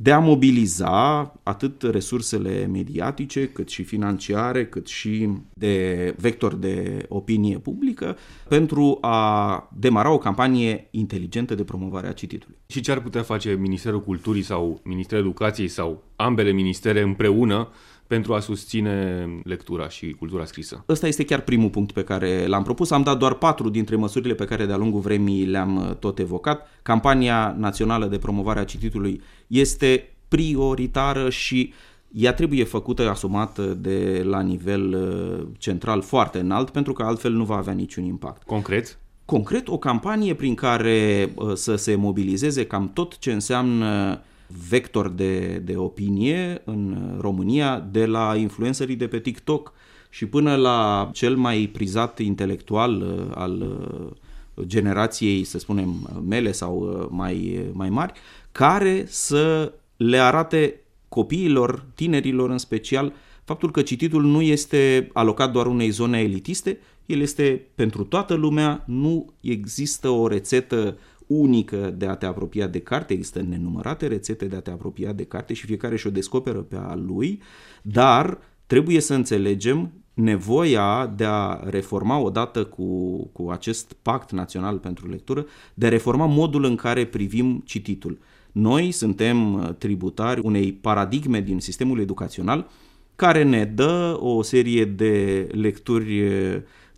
de 0.00 0.12
a 0.12 0.18
mobiliza 0.18 1.32
atât 1.42 1.82
resursele 1.82 2.66
mediatice, 2.66 3.48
cât 3.48 3.68
și 3.68 3.82
financiare, 3.82 4.66
cât 4.66 4.86
și 4.86 5.28
de 5.54 6.14
vector 6.18 6.54
de 6.54 7.04
opinie 7.08 7.58
publică, 7.58 8.16
pentru 8.48 8.98
a 9.00 9.68
demara 9.78 10.10
o 10.10 10.18
campanie 10.18 10.88
inteligentă 10.90 11.54
de 11.54 11.64
promovare 11.64 12.06
a 12.06 12.12
cititului. 12.12 12.58
Și 12.66 12.80
ce 12.80 12.90
ar 12.90 13.00
putea 13.00 13.22
face 13.22 13.54
Ministerul 13.60 14.02
Culturii 14.02 14.42
sau 14.42 14.80
Ministerul 14.84 15.24
Educației 15.24 15.68
sau 15.68 16.02
ambele 16.16 16.50
ministere 16.50 17.02
împreună 17.02 17.68
pentru 18.08 18.34
a 18.34 18.40
susține 18.40 19.26
lectura 19.44 19.88
și 19.88 20.10
cultura 20.10 20.44
scrisă. 20.44 20.84
Ăsta 20.88 21.06
este 21.06 21.24
chiar 21.24 21.40
primul 21.40 21.70
punct 21.70 21.92
pe 21.92 22.04
care 22.04 22.46
l-am 22.46 22.62
propus. 22.62 22.90
Am 22.90 23.02
dat 23.02 23.18
doar 23.18 23.34
patru 23.34 23.68
dintre 23.68 23.96
măsurile 23.96 24.34
pe 24.34 24.44
care 24.44 24.66
de-a 24.66 24.76
lungul 24.76 25.00
vremii 25.00 25.44
le-am 25.44 25.76
uh, 25.76 25.94
tot 25.94 26.18
evocat. 26.18 26.68
Campania 26.82 27.54
națională 27.58 28.06
de 28.06 28.18
promovare 28.18 28.60
a 28.60 28.64
cititului 28.64 29.22
este 29.46 30.12
prioritară 30.28 31.30
și 31.30 31.72
ea 32.12 32.34
trebuie 32.34 32.64
făcută, 32.64 33.10
asumată 33.10 33.62
de 33.62 34.22
la 34.24 34.40
nivel 34.40 34.94
uh, 34.94 35.46
central 35.58 36.02
foarte 36.02 36.38
înalt, 36.38 36.70
pentru 36.70 36.92
că 36.92 37.02
altfel 37.02 37.32
nu 37.32 37.44
va 37.44 37.56
avea 37.56 37.72
niciun 37.72 38.04
impact. 38.04 38.42
Concret? 38.42 38.98
Concret, 39.24 39.68
o 39.68 39.78
campanie 39.78 40.34
prin 40.34 40.54
care 40.54 41.32
uh, 41.34 41.54
să 41.54 41.74
se 41.76 41.94
mobilizeze 41.94 42.66
cam 42.66 42.90
tot 42.92 43.18
ce 43.18 43.32
înseamnă 43.32 44.20
vector 44.68 45.08
de, 45.08 45.58
de 45.58 45.76
opinie 45.76 46.62
în 46.64 47.14
România, 47.20 47.88
de 47.90 48.06
la 48.06 48.36
influencerii 48.36 48.96
de 48.96 49.06
pe 49.06 49.18
TikTok 49.18 49.72
și 50.10 50.26
până 50.26 50.54
la 50.56 51.10
cel 51.12 51.36
mai 51.36 51.70
prizat 51.72 52.18
intelectual 52.18 53.00
uh, 53.00 53.34
al 53.34 53.60
uh, 53.60 54.66
generației, 54.66 55.44
să 55.44 55.58
spunem, 55.58 56.22
mele 56.28 56.52
sau 56.52 56.78
uh, 56.78 57.06
mai, 57.10 57.66
mai 57.72 57.88
mari, 57.88 58.12
care 58.52 59.04
să 59.08 59.72
le 59.96 60.18
arate 60.18 60.80
copiilor, 61.08 61.84
tinerilor 61.94 62.50
în 62.50 62.58
special, 62.58 63.12
faptul 63.44 63.70
că 63.70 63.82
cititul 63.82 64.22
nu 64.22 64.42
este 64.42 65.10
alocat 65.12 65.52
doar 65.52 65.66
unei 65.66 65.90
zone 65.90 66.20
elitiste, 66.20 66.78
el 67.06 67.20
este 67.20 67.66
pentru 67.74 68.04
toată 68.04 68.34
lumea, 68.34 68.84
nu 68.86 69.32
există 69.40 70.08
o 70.08 70.26
rețetă 70.26 70.98
unică 71.28 71.94
de 71.96 72.06
a 72.06 72.14
te 72.14 72.26
apropia 72.26 72.66
de 72.66 72.80
carte, 72.80 73.12
există 73.12 73.42
nenumărate 73.42 74.06
rețete 74.06 74.44
de 74.44 74.56
a 74.56 74.60
te 74.60 74.70
apropia 74.70 75.12
de 75.12 75.24
carte 75.24 75.52
și 75.52 75.66
fiecare 75.66 75.96
și-o 75.96 76.10
descoperă 76.10 76.58
pe 76.58 76.76
a 76.76 76.94
lui, 76.94 77.42
dar 77.82 78.38
trebuie 78.66 79.00
să 79.00 79.14
înțelegem 79.14 79.92
nevoia 80.14 81.12
de 81.16 81.24
a 81.24 81.60
reforma 81.64 82.18
odată 82.18 82.64
cu, 82.64 83.18
cu 83.32 83.50
acest 83.50 83.92
pact 84.02 84.32
național 84.32 84.78
pentru 84.78 85.08
lectură, 85.08 85.46
de 85.74 85.86
a 85.86 85.88
reforma 85.88 86.26
modul 86.26 86.64
în 86.64 86.76
care 86.76 87.06
privim 87.06 87.62
cititul. 87.64 88.18
Noi 88.52 88.90
suntem 88.90 89.74
tributari 89.78 90.40
unei 90.44 90.72
paradigme 90.72 91.40
din 91.40 91.60
sistemul 91.60 92.00
educațional 92.00 92.68
care 93.16 93.42
ne 93.42 93.64
dă 93.64 94.16
o 94.20 94.42
serie 94.42 94.84
de 94.84 95.46
lecturi 95.52 96.22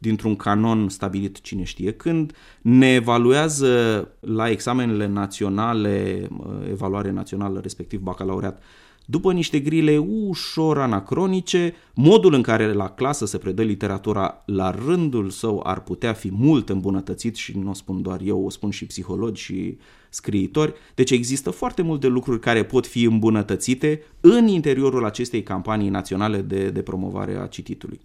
dintr-un 0.01 0.37
canon 0.37 0.89
stabilit 0.89 1.41
cine 1.41 1.63
știe 1.63 1.93
când, 1.93 2.33
ne 2.61 2.95
evaluează 2.95 4.09
la 4.21 4.51
examenele 4.51 5.07
naționale, 5.07 6.29
evaluare 6.71 7.11
națională, 7.11 7.61
respectiv 7.61 8.01
bacalaureat, 8.01 8.63
după 9.05 9.33
niște 9.33 9.59
grile 9.59 9.99
ușor 9.99 10.79
anacronice, 10.79 11.75
modul 11.95 12.35
în 12.35 12.43
care 12.43 12.73
la 12.73 12.89
clasă 12.89 13.27
se 13.27 13.39
predă 13.39 13.63
literatura 13.63 14.43
la 14.47 14.71
rândul 14.71 15.31
său 15.31 15.61
ar 15.65 15.81
putea 15.83 16.13
fi 16.13 16.31
mult 16.33 16.69
îmbunătățit 16.69 17.37
și 17.37 17.59
nu 17.59 17.71
o 17.71 17.75
spun 17.75 18.03
doar 18.03 18.21
eu, 18.25 18.45
o 18.45 18.51
spun 18.51 18.71
și 18.71 18.87
psihologi 18.87 19.43
și 19.43 19.79
scriitori. 20.09 20.73
Deci 20.95 21.11
există 21.11 21.51
foarte 21.51 21.83
multe 21.83 22.07
lucruri 22.07 22.41
care 22.41 22.65
pot 22.65 22.87
fi 22.87 23.05
îmbunătățite 23.05 24.03
în 24.21 24.47
interiorul 24.47 25.05
acestei 25.05 25.43
campanii 25.43 25.89
naționale 25.89 26.41
de, 26.41 26.71
de 26.71 26.83
promovare 26.83 27.37
a 27.37 27.47
cititului. 27.47 28.01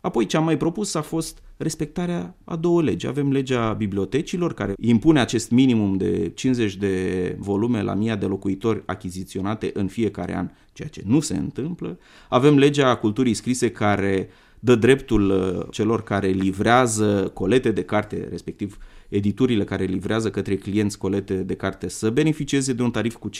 Apoi 0.00 0.26
ce 0.26 0.36
am 0.36 0.44
mai 0.44 0.56
propus 0.56 0.94
a 0.94 1.02
fost 1.02 1.42
respectarea 1.56 2.36
a 2.44 2.56
două 2.56 2.82
legi. 2.82 3.06
Avem 3.06 3.32
legea 3.32 3.72
bibliotecilor 3.72 4.54
care 4.54 4.74
impune 4.80 5.20
acest 5.20 5.50
minimum 5.50 5.96
de 5.96 6.30
50 6.34 6.76
de 6.76 7.36
volume 7.38 7.82
la 7.82 7.94
mii 7.94 8.16
de 8.16 8.26
locuitori 8.26 8.82
achiziționate 8.86 9.70
în 9.74 9.86
fiecare 9.86 10.36
an, 10.36 10.50
ceea 10.72 10.88
ce 10.88 11.02
nu 11.06 11.20
se 11.20 11.36
întâmplă. 11.36 11.98
Avem 12.28 12.58
legea 12.58 12.94
culturii 12.94 13.34
scrise 13.34 13.70
care 13.70 14.28
dă 14.60 14.74
dreptul 14.74 15.30
uh, 15.30 15.66
celor 15.70 16.02
care 16.02 16.28
livrează 16.28 17.30
colete 17.34 17.70
de 17.70 17.82
carte, 17.82 18.26
respectiv 18.30 18.78
editurile 19.08 19.64
care 19.64 19.84
livrează 19.84 20.30
către 20.30 20.56
clienți 20.56 20.98
colete 20.98 21.34
de 21.34 21.54
carte 21.54 21.88
să 21.88 22.10
beneficieze 22.10 22.72
de 22.72 22.82
un 22.82 22.90
tarif 22.90 23.16
cu 23.16 23.30
50% 23.30 23.32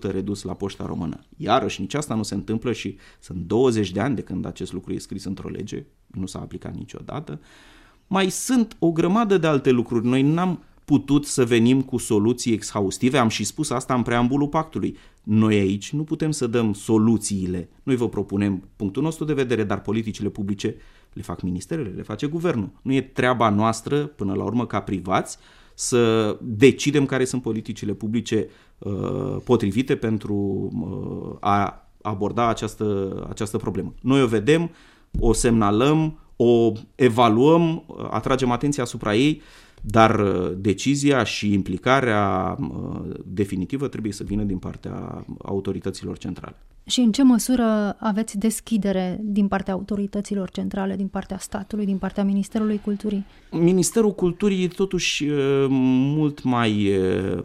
redus 0.00 0.42
la 0.42 0.54
poșta 0.54 0.86
română. 0.86 1.20
Iarăși, 1.36 1.80
nici 1.80 1.94
asta 1.94 2.14
nu 2.14 2.22
se 2.22 2.34
întâmplă 2.34 2.72
și 2.72 2.96
sunt 3.20 3.38
20 3.38 3.90
de 3.90 4.00
ani 4.00 4.14
de 4.14 4.22
când 4.22 4.46
acest 4.46 4.72
lucru 4.72 4.92
e 4.92 4.98
scris 4.98 5.24
într-o 5.24 5.48
lege, 5.48 5.86
nu 6.14 6.26
s-a 6.26 6.38
aplicat 6.38 6.74
niciodată. 6.74 7.40
Mai 8.06 8.30
sunt 8.30 8.76
o 8.78 8.92
grămadă 8.92 9.38
de 9.38 9.46
alte 9.46 9.70
lucruri. 9.70 10.06
Noi 10.06 10.22
n-am 10.22 10.62
putut 10.84 11.26
să 11.26 11.44
venim 11.44 11.82
cu 11.82 11.96
soluții 11.96 12.52
exhaustive, 12.52 13.18
am 13.18 13.28
și 13.28 13.44
spus 13.44 13.70
asta 13.70 13.94
în 13.94 14.02
preambulul 14.02 14.48
pactului. 14.48 14.96
Noi 15.22 15.58
aici 15.58 15.92
nu 15.92 16.04
putem 16.04 16.30
să 16.30 16.46
dăm 16.46 16.72
soluțiile. 16.72 17.68
Noi 17.82 17.96
vă 17.96 18.08
propunem 18.08 18.62
punctul 18.76 19.02
nostru 19.02 19.24
de 19.24 19.32
vedere, 19.32 19.64
dar 19.64 19.80
politicile 19.80 20.28
publice 20.28 20.76
le 21.12 21.22
fac 21.22 21.42
ministerele, 21.42 21.88
le 21.88 22.02
face 22.02 22.26
guvernul. 22.26 22.70
Nu 22.82 22.92
e 22.92 23.00
treaba 23.00 23.48
noastră, 23.48 24.06
până 24.06 24.34
la 24.34 24.44
urmă, 24.44 24.66
ca 24.66 24.80
privați, 24.80 25.38
să 25.74 26.36
decidem 26.42 27.06
care 27.06 27.24
sunt 27.24 27.42
politicile 27.42 27.92
publice 27.92 28.48
uh, 28.78 29.36
potrivite 29.44 29.96
pentru 29.96 30.34
uh, 30.34 31.36
a 31.40 31.88
aborda 32.02 32.48
această, 32.48 33.26
această 33.28 33.56
problemă. 33.56 33.94
Noi 34.00 34.22
o 34.22 34.26
vedem, 34.26 34.70
o 35.20 35.32
semnalăm, 35.32 36.18
o 36.36 36.72
evaluăm, 36.94 37.84
atragem 38.10 38.50
atenția 38.50 38.82
asupra 38.82 39.14
ei, 39.14 39.42
dar 39.82 40.18
uh, 40.18 40.52
decizia 40.56 41.24
și 41.24 41.52
implicarea 41.52 42.56
uh, 42.60 43.00
definitivă 43.24 43.88
trebuie 43.88 44.12
să 44.12 44.24
vină 44.24 44.42
din 44.42 44.58
partea 44.58 45.24
autorităților 45.42 46.18
centrale. 46.18 46.56
Și 46.84 47.00
în 47.00 47.12
ce 47.12 47.22
măsură 47.22 47.96
aveți 47.98 48.38
deschidere 48.38 49.20
din 49.22 49.48
partea 49.48 49.72
autorităților 49.72 50.50
centrale, 50.50 50.96
din 50.96 51.06
partea 51.06 51.38
statului, 51.38 51.84
din 51.84 51.98
partea 51.98 52.24
Ministerului 52.24 52.80
Culturii? 52.84 53.24
Ministerul 53.50 54.14
Culturii 54.14 54.64
e 54.64 54.68
totuși 54.68 55.24
mult 55.68 56.42
mai 56.42 56.90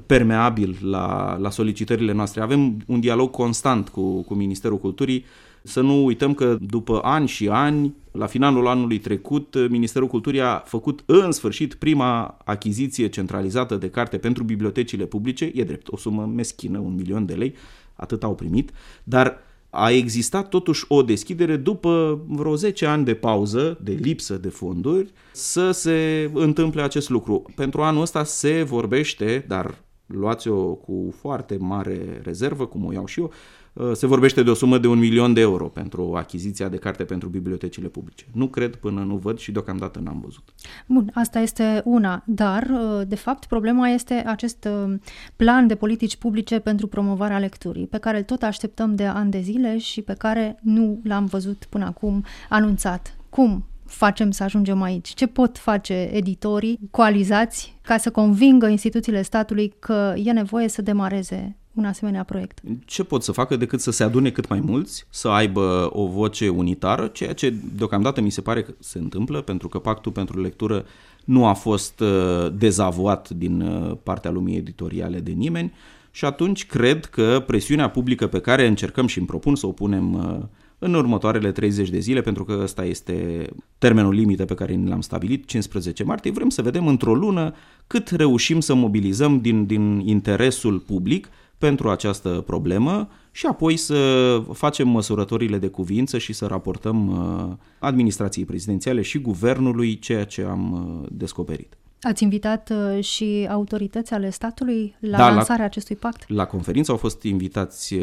permeabil 0.05 0.77
la, 0.81 1.37
la 1.41 1.49
solicitările 1.49 2.13
noastre. 2.13 2.41
Avem 2.41 2.77
un 2.87 2.99
dialog 2.99 3.29
constant 3.29 3.89
cu, 3.89 4.21
cu 4.21 4.33
Ministerul 4.33 4.79
Culturii 4.79 5.25
să 5.63 5.81
nu 5.81 6.05
uităm 6.05 6.33
că 6.33 6.57
după 6.61 6.99
ani 7.03 7.27
și 7.27 7.49
ani, 7.49 7.95
la 8.11 8.25
finalul 8.25 8.67
anului 8.67 8.99
trecut, 8.99 9.69
Ministerul 9.69 10.07
Culturii 10.07 10.41
a 10.41 10.57
făcut 10.57 11.03
în 11.05 11.31
sfârșit 11.31 11.73
prima 11.73 12.37
achiziție 12.45 13.07
centralizată 13.07 13.75
de 13.75 13.89
carte 13.89 14.17
pentru 14.17 14.43
bibliotecile 14.43 15.05
publice. 15.05 15.51
E 15.53 15.63
drept, 15.63 15.87
o 15.91 15.97
sumă 15.97 16.31
meschină, 16.35 16.79
un 16.79 16.95
milion 16.95 17.25
de 17.25 17.33
lei, 17.33 17.53
atât 17.95 18.23
au 18.23 18.35
primit, 18.35 18.71
dar 19.03 19.37
a 19.69 19.91
existat 19.91 20.49
totuși 20.49 20.85
o 20.87 21.01
deschidere 21.01 21.55
după 21.55 22.21
vreo 22.27 22.55
10 22.55 22.85
ani 22.85 23.05
de 23.05 23.13
pauză, 23.13 23.77
de 23.83 23.91
lipsă 23.91 24.37
de 24.37 24.49
fonduri, 24.49 25.11
să 25.31 25.71
se 25.71 26.29
întâmple 26.33 26.81
acest 26.81 27.09
lucru. 27.09 27.45
Pentru 27.55 27.81
anul 27.81 28.01
ăsta 28.01 28.23
se 28.23 28.63
vorbește, 28.63 29.45
dar 29.47 29.75
luați-o 30.05 30.73
cu 30.73 31.13
foarte 31.19 31.57
mare 31.59 32.21
rezervă, 32.23 32.65
cum 32.65 32.85
o 32.85 32.91
iau 32.91 33.05
și 33.05 33.19
eu, 33.19 33.25
Uh, 33.25 33.62
se 33.93 34.05
vorbește 34.05 34.43
de 34.43 34.49
o 34.49 34.53
sumă 34.53 34.77
de 34.77 34.87
un 34.87 34.99
milion 34.99 35.33
de 35.33 35.41
euro 35.41 35.67
pentru 35.67 36.13
achiziția 36.15 36.69
de 36.69 36.77
carte 36.77 37.03
pentru 37.03 37.29
bibliotecile 37.29 37.87
publice. 37.87 38.25
Nu 38.31 38.47
cred 38.47 38.75
până 38.75 39.03
nu 39.03 39.15
văd 39.15 39.37
și 39.37 39.51
deocamdată 39.51 39.99
n-am 39.99 40.19
văzut. 40.23 40.43
Bun, 40.87 41.11
asta 41.13 41.39
este 41.39 41.81
una, 41.85 42.23
dar 42.25 42.69
uh, 42.71 43.07
de 43.07 43.15
fapt 43.15 43.45
problema 43.45 43.87
este 43.87 44.23
acest 44.25 44.67
uh, 44.85 44.93
plan 45.35 45.67
de 45.67 45.75
politici 45.75 46.15
publice 46.15 46.59
pentru 46.59 46.87
promovarea 46.87 47.39
lecturii, 47.39 47.87
pe 47.87 47.97
care 47.97 48.17
îl 48.17 48.23
tot 48.23 48.41
așteptăm 48.43 48.95
de 48.95 49.05
ani 49.05 49.31
de 49.31 49.39
zile 49.39 49.77
și 49.77 50.01
pe 50.01 50.13
care 50.13 50.59
nu 50.61 50.99
l-am 51.03 51.25
văzut 51.25 51.65
până 51.69 51.85
acum 51.85 52.23
anunțat. 52.49 53.17
Cum 53.29 53.65
facem 53.85 54.31
să 54.31 54.43
ajungem 54.43 54.81
aici? 54.81 55.09
Ce 55.09 55.27
pot 55.27 55.57
face 55.57 56.09
editorii 56.11 56.79
coalizați 56.91 57.77
ca 57.81 57.97
să 57.97 58.11
convingă 58.11 58.67
instituțiile 58.67 59.21
statului 59.21 59.73
că 59.79 60.13
e 60.17 60.31
nevoie 60.31 60.67
să 60.67 60.81
demareze 60.81 61.57
un 61.73 61.85
asemenea 61.85 62.23
proiect? 62.23 62.59
Ce 62.85 63.03
pot 63.03 63.23
să 63.23 63.31
facă 63.31 63.55
decât 63.55 63.81
să 63.81 63.91
se 63.91 64.03
adune 64.03 64.29
cât 64.29 64.47
mai 64.49 64.59
mulți, 64.59 65.05
să 65.09 65.27
aibă 65.27 65.89
o 65.93 66.07
voce 66.07 66.49
unitară, 66.49 67.07
ceea 67.07 67.33
ce 67.33 67.53
deocamdată 67.75 68.21
mi 68.21 68.29
se 68.29 68.41
pare 68.41 68.61
că 68.61 68.73
se 68.79 68.97
întâmplă, 68.97 69.41
pentru 69.41 69.67
că 69.67 69.79
pactul 69.79 70.11
pentru 70.11 70.41
lectură 70.41 70.85
nu 71.25 71.45
a 71.45 71.53
fost 71.53 71.99
uh, 71.99 72.53
dezavuat 72.53 73.29
din 73.29 73.61
uh, 73.61 73.97
partea 74.03 74.31
lumii 74.31 74.57
editoriale 74.57 75.19
de 75.19 75.31
nimeni 75.31 75.73
și 76.11 76.25
atunci 76.25 76.65
cred 76.65 77.05
că 77.05 77.43
presiunea 77.47 77.89
publică 77.89 78.27
pe 78.27 78.39
care 78.39 78.67
încercăm 78.67 79.07
și 79.07 79.17
îmi 79.17 79.27
propun 79.27 79.55
să 79.55 79.67
o 79.67 79.71
punem 79.71 80.13
uh, 80.13 80.39
în 80.79 80.93
următoarele 80.93 81.51
30 81.51 81.89
de 81.89 81.99
zile, 81.99 82.21
pentru 82.21 82.43
că 82.43 82.59
ăsta 82.61 82.85
este 82.85 83.47
termenul 83.77 84.13
limită 84.13 84.45
pe 84.45 84.53
care 84.53 84.73
ni 84.73 84.89
l-am 84.89 85.01
stabilit, 85.01 85.45
15 85.45 86.03
martie, 86.03 86.31
vrem 86.31 86.49
să 86.49 86.61
vedem 86.61 86.87
într-o 86.87 87.15
lună 87.15 87.53
cât 87.87 88.09
reușim 88.09 88.59
să 88.59 88.73
mobilizăm 88.73 89.39
din, 89.39 89.65
din 89.65 90.01
interesul 90.05 90.79
public 90.79 91.27
pentru 91.57 91.89
această 91.89 92.29
problemă 92.29 93.09
și 93.31 93.45
apoi 93.45 93.77
să 93.77 94.43
facem 94.53 94.87
măsurătorile 94.87 95.57
de 95.57 95.67
cuvință 95.67 96.17
și 96.17 96.33
să 96.33 96.45
raportăm 96.45 97.07
uh, 97.07 97.55
administrației 97.79 98.45
prezidențiale 98.45 99.01
și 99.01 99.19
guvernului 99.19 99.99
ceea 99.99 100.25
ce 100.25 100.41
am 100.41 100.71
uh, 101.01 101.09
descoperit. 101.11 101.77
Ați 102.01 102.23
invitat 102.23 102.69
uh, 102.69 103.03
și 103.03 103.47
autorități 103.49 104.13
ale 104.13 104.29
statului 104.29 104.95
la 104.99 105.17
da, 105.17 105.29
lansarea 105.29 105.57
la, 105.57 105.63
acestui 105.63 105.95
pact? 105.95 106.29
La 106.29 106.45
conferință 106.45 106.91
au 106.91 106.97
fost 106.97 107.23
invitați 107.23 107.95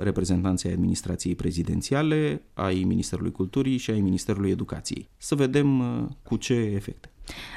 reprezentanții 0.00 0.70
administrației 0.70 1.34
prezidențiale, 1.34 2.42
ai 2.54 2.82
Ministerului 2.86 3.32
Culturii 3.32 3.76
și 3.76 3.90
ai 3.90 4.00
Ministerului 4.00 4.50
Educației. 4.50 5.08
Să 5.16 5.34
vedem 5.34 5.82
cu 6.22 6.36
ce 6.36 6.54
efecte. 6.54 7.13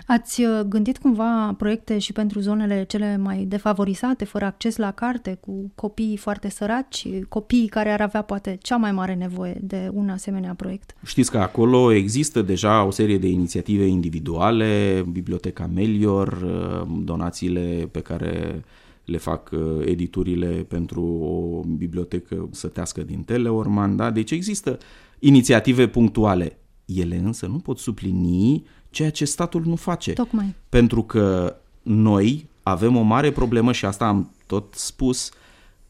Ați 0.08 0.44
uh, 0.44 0.60
gândit 0.68 0.98
cumva 0.98 1.54
proiecte 1.58 1.98
și 1.98 2.14
pentru 2.14 2.40
zonele 2.40 2.86
cele 2.88 3.18
mai 3.18 3.46
defavorizate, 3.48 4.26
fără 4.26 4.46
acces 4.46 4.76
la 4.76 4.92
carte, 4.92 5.38
cu 5.42 5.72
copii 5.76 6.18
foarte 6.18 6.50
săraci, 6.50 7.08
copiii 7.30 7.68
care 7.68 7.90
ar 7.90 8.02
avea 8.02 8.22
poate 8.22 8.58
cea 8.62 8.78
mai 8.78 8.92
mare 8.92 9.14
nevoie 9.14 9.58
de 9.62 9.90
un 9.94 10.10
asemenea 10.10 10.54
proiect? 10.54 10.96
Știți 11.06 11.32
că 11.32 11.38
acolo 11.38 11.92
există 11.92 12.42
deja 12.42 12.84
o 12.84 12.92
serie 12.92 13.18
de 13.18 13.28
inițiative 13.28 13.86
individuale, 13.86 15.04
Biblioteca 15.12 15.70
Melior, 15.74 16.28
uh, 16.28 16.88
donațiile 17.04 17.90
pe 17.92 18.00
care 18.00 18.64
le 19.06 19.18
fac 19.18 19.50
uh, 19.54 19.86
editurile 19.86 20.48
pentru 20.48 21.04
o 21.04 21.62
bibliotecă 21.68 22.50
sătească 22.52 23.02
din 23.02 23.24
Teleorman, 23.24 23.96
da? 23.96 24.12
Deci 24.12 24.32
există 24.32 24.78
inițiative 25.20 25.88
punctuale. 25.88 26.60
Ele 26.86 27.16
însă 27.16 27.46
nu 27.46 27.58
pot 27.58 27.78
suplini 27.78 28.64
ceea 28.90 29.12
ce 29.12 29.26
statul 29.26 29.64
nu 29.66 29.76
face. 29.76 30.14
Tocmai. 30.14 30.56
Pentru 30.70 31.04
că 31.04 31.56
noi 31.82 32.48
avem 32.64 32.96
o 32.96 33.02
mare 33.02 33.32
problemă 33.32 33.72
și 33.72 33.86
asta 33.86 34.08
am 34.08 34.32
tot 34.48 34.74
spus, 34.74 35.32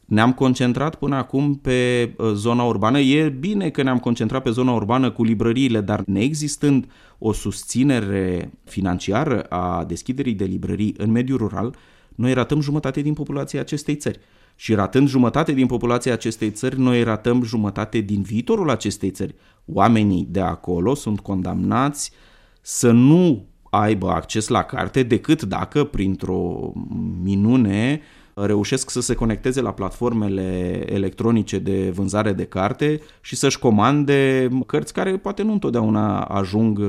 ne-am 0.05 0.33
concentrat 0.33 0.95
până 0.95 1.15
acum 1.15 1.55
pe 1.55 2.13
uh, 2.17 2.31
zona 2.33 2.63
urbană. 2.63 2.99
E 2.99 3.29
bine 3.29 3.69
că 3.69 3.83
ne-am 3.83 3.99
concentrat 3.99 4.43
pe 4.43 4.49
zona 4.49 4.71
urbană 4.71 5.12
cu 5.12 5.23
librăriile, 5.23 5.81
dar 5.81 6.03
neexistând 6.05 6.91
o 7.17 7.33
susținere 7.33 8.51
financiară 8.63 9.41
a 9.41 9.83
deschiderii 9.83 10.33
de 10.33 10.43
librării 10.43 10.93
în 10.97 11.12
mediul 11.12 11.38
rural, 11.38 11.75
noi 12.15 12.33
ratăm 12.33 12.62
jumătate 12.62 13.01
din 13.01 13.13
populația 13.13 13.60
acestei 13.60 13.95
țări. 13.95 14.19
Și 14.55 14.73
ratând 14.73 15.07
jumătate 15.07 15.51
din 15.51 15.65
populația 15.65 16.13
acestei 16.13 16.51
țări, 16.51 16.79
noi 16.79 17.03
ratăm 17.03 17.43
jumătate 17.43 17.99
din 17.99 18.21
viitorul 18.21 18.69
acestei 18.69 19.10
țări. 19.10 19.36
Oamenii 19.65 20.27
de 20.29 20.39
acolo 20.39 20.93
sunt 20.93 21.19
condamnați 21.19 22.12
uh, 22.13 22.37
să 22.69 22.91
nu 22.91 23.45
aibă 23.69 24.10
acces 24.10 24.47
la 24.47 24.63
carte 24.63 25.03
decât 25.03 25.43
dacă 25.43 25.84
printr-o 25.84 26.71
minune 27.23 28.01
reușesc 28.34 28.89
să 28.89 29.01
se 29.01 29.13
conecteze 29.13 29.62
la 29.62 29.71
platformele 29.71 30.84
electronice 30.93 31.60
de 31.60 31.89
vânzare 31.89 32.34
de 32.34 32.43
carte 32.45 33.01
și 33.21 33.36
să-și 33.36 33.60
comande 33.60 34.49
cărți 34.65 34.93
care 34.93 35.17
poate 35.17 35.41
nu 35.41 35.51
întotdeauna 35.51 36.21
ajung 36.21 36.82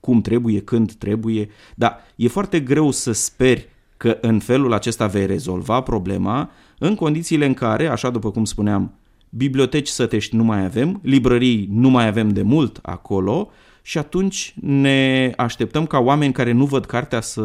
cum 0.00 0.20
trebuie, 0.20 0.60
când 0.60 0.92
trebuie, 0.92 1.48
dar 1.74 1.96
e 2.16 2.28
foarte 2.28 2.60
greu 2.60 2.90
să 2.90 3.12
speri 3.12 3.68
că 3.96 4.18
în 4.20 4.38
felul 4.38 4.72
acesta 4.72 5.06
vei 5.06 5.26
rezolva 5.26 5.80
problema 5.80 6.50
în 6.78 6.94
condițiile 6.94 7.46
în 7.46 7.54
care, 7.54 7.86
așa 7.86 8.10
după 8.10 8.30
cum 8.30 8.44
spuneam, 8.44 8.94
biblioteci 9.28 9.88
sătești 9.88 10.36
nu 10.36 10.44
mai 10.44 10.64
avem, 10.64 11.00
librării 11.02 11.68
nu 11.72 11.88
mai 11.88 12.06
avem 12.06 12.28
de 12.28 12.42
mult 12.42 12.78
acolo 12.82 13.50
și 13.86 13.98
atunci 13.98 14.54
ne 14.60 15.32
așteptăm 15.36 15.86
ca 15.86 15.98
oameni 15.98 16.32
care 16.32 16.52
nu 16.52 16.64
văd 16.64 16.84
cartea 16.84 17.20
să 17.20 17.42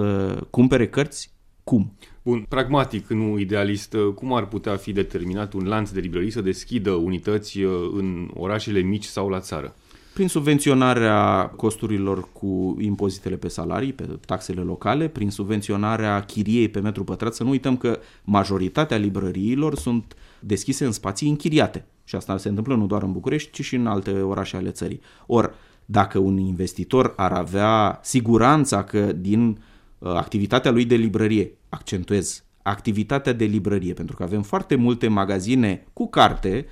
cumpere 0.50 0.88
cărți? 0.88 1.32
Cum? 1.64 1.94
Bun, 2.22 2.46
pragmatic, 2.50 3.08
nu 3.08 3.40
idealist, 3.40 3.96
cum 4.16 4.34
ar 4.34 4.48
putea 4.48 4.76
fi 4.76 4.92
determinat 4.92 5.54
un 5.54 5.68
lanț 5.68 5.90
de 5.90 6.00
librării 6.00 6.32
să 6.32 6.42
deschidă 6.42 6.92
unități 6.92 7.62
uh, 7.62 7.72
în 7.94 8.30
orașele 8.34 8.80
mici 8.80 9.04
sau 9.04 9.30
la 9.30 9.40
țară? 9.40 9.76
Prin 10.14 10.28
subvenționarea 10.28 11.52
costurilor 11.56 12.28
cu 12.34 12.78
impozitele 12.80 13.36
pe 13.36 13.48
salarii, 13.48 13.94
pe 13.94 14.04
taxele 14.26 14.62
locale, 14.62 15.08
prin 15.08 15.30
subvenționarea 15.30 16.22
chiriei 16.22 16.70
pe 16.70 16.80
metru 16.80 17.04
pătrat. 17.04 17.34
Să 17.34 17.44
nu 17.44 17.50
uităm 17.50 17.78
că 17.78 18.00
majoritatea 18.24 18.98
librăriilor 18.98 19.76
sunt 19.76 20.16
deschise 20.40 20.86
în 20.86 20.92
spații 20.92 21.30
închiriate. 21.30 21.86
Și 22.04 22.16
asta 22.16 22.38
se 22.38 22.50
întâmplă 22.50 22.76
nu 22.76 22.88
doar 22.88 23.04
în 23.04 23.12
București, 23.12 23.52
ci 23.52 23.66
și 23.66 23.76
în 23.76 23.88
alte 23.88 24.12
orașe 24.12 24.56
ale 24.56 24.72
țării. 24.72 25.02
Ori, 25.26 25.50
dacă 25.92 26.18
un 26.18 26.38
investitor 26.38 27.14
ar 27.16 27.32
avea 27.32 28.00
siguranța 28.04 28.84
că 28.84 29.12
din 29.14 29.58
uh, 29.98 30.10
activitatea 30.10 30.72
lui 30.72 30.86
de 30.86 30.96
librărie, 30.96 31.52
accentuez, 31.70 32.44
activitatea 32.62 33.34
de 33.34 33.46
librărie, 33.46 33.94
pentru 33.94 34.16
că 34.16 34.24
avem 34.24 34.42
foarte 34.42 34.76
multe 34.76 35.08
magazine 35.08 35.86
cu 35.94 36.08
carte 36.08 36.66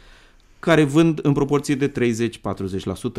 care 0.60 0.84
vând 0.84 1.20
în 1.24 1.34
proporție 1.34 1.76
de 1.76 1.92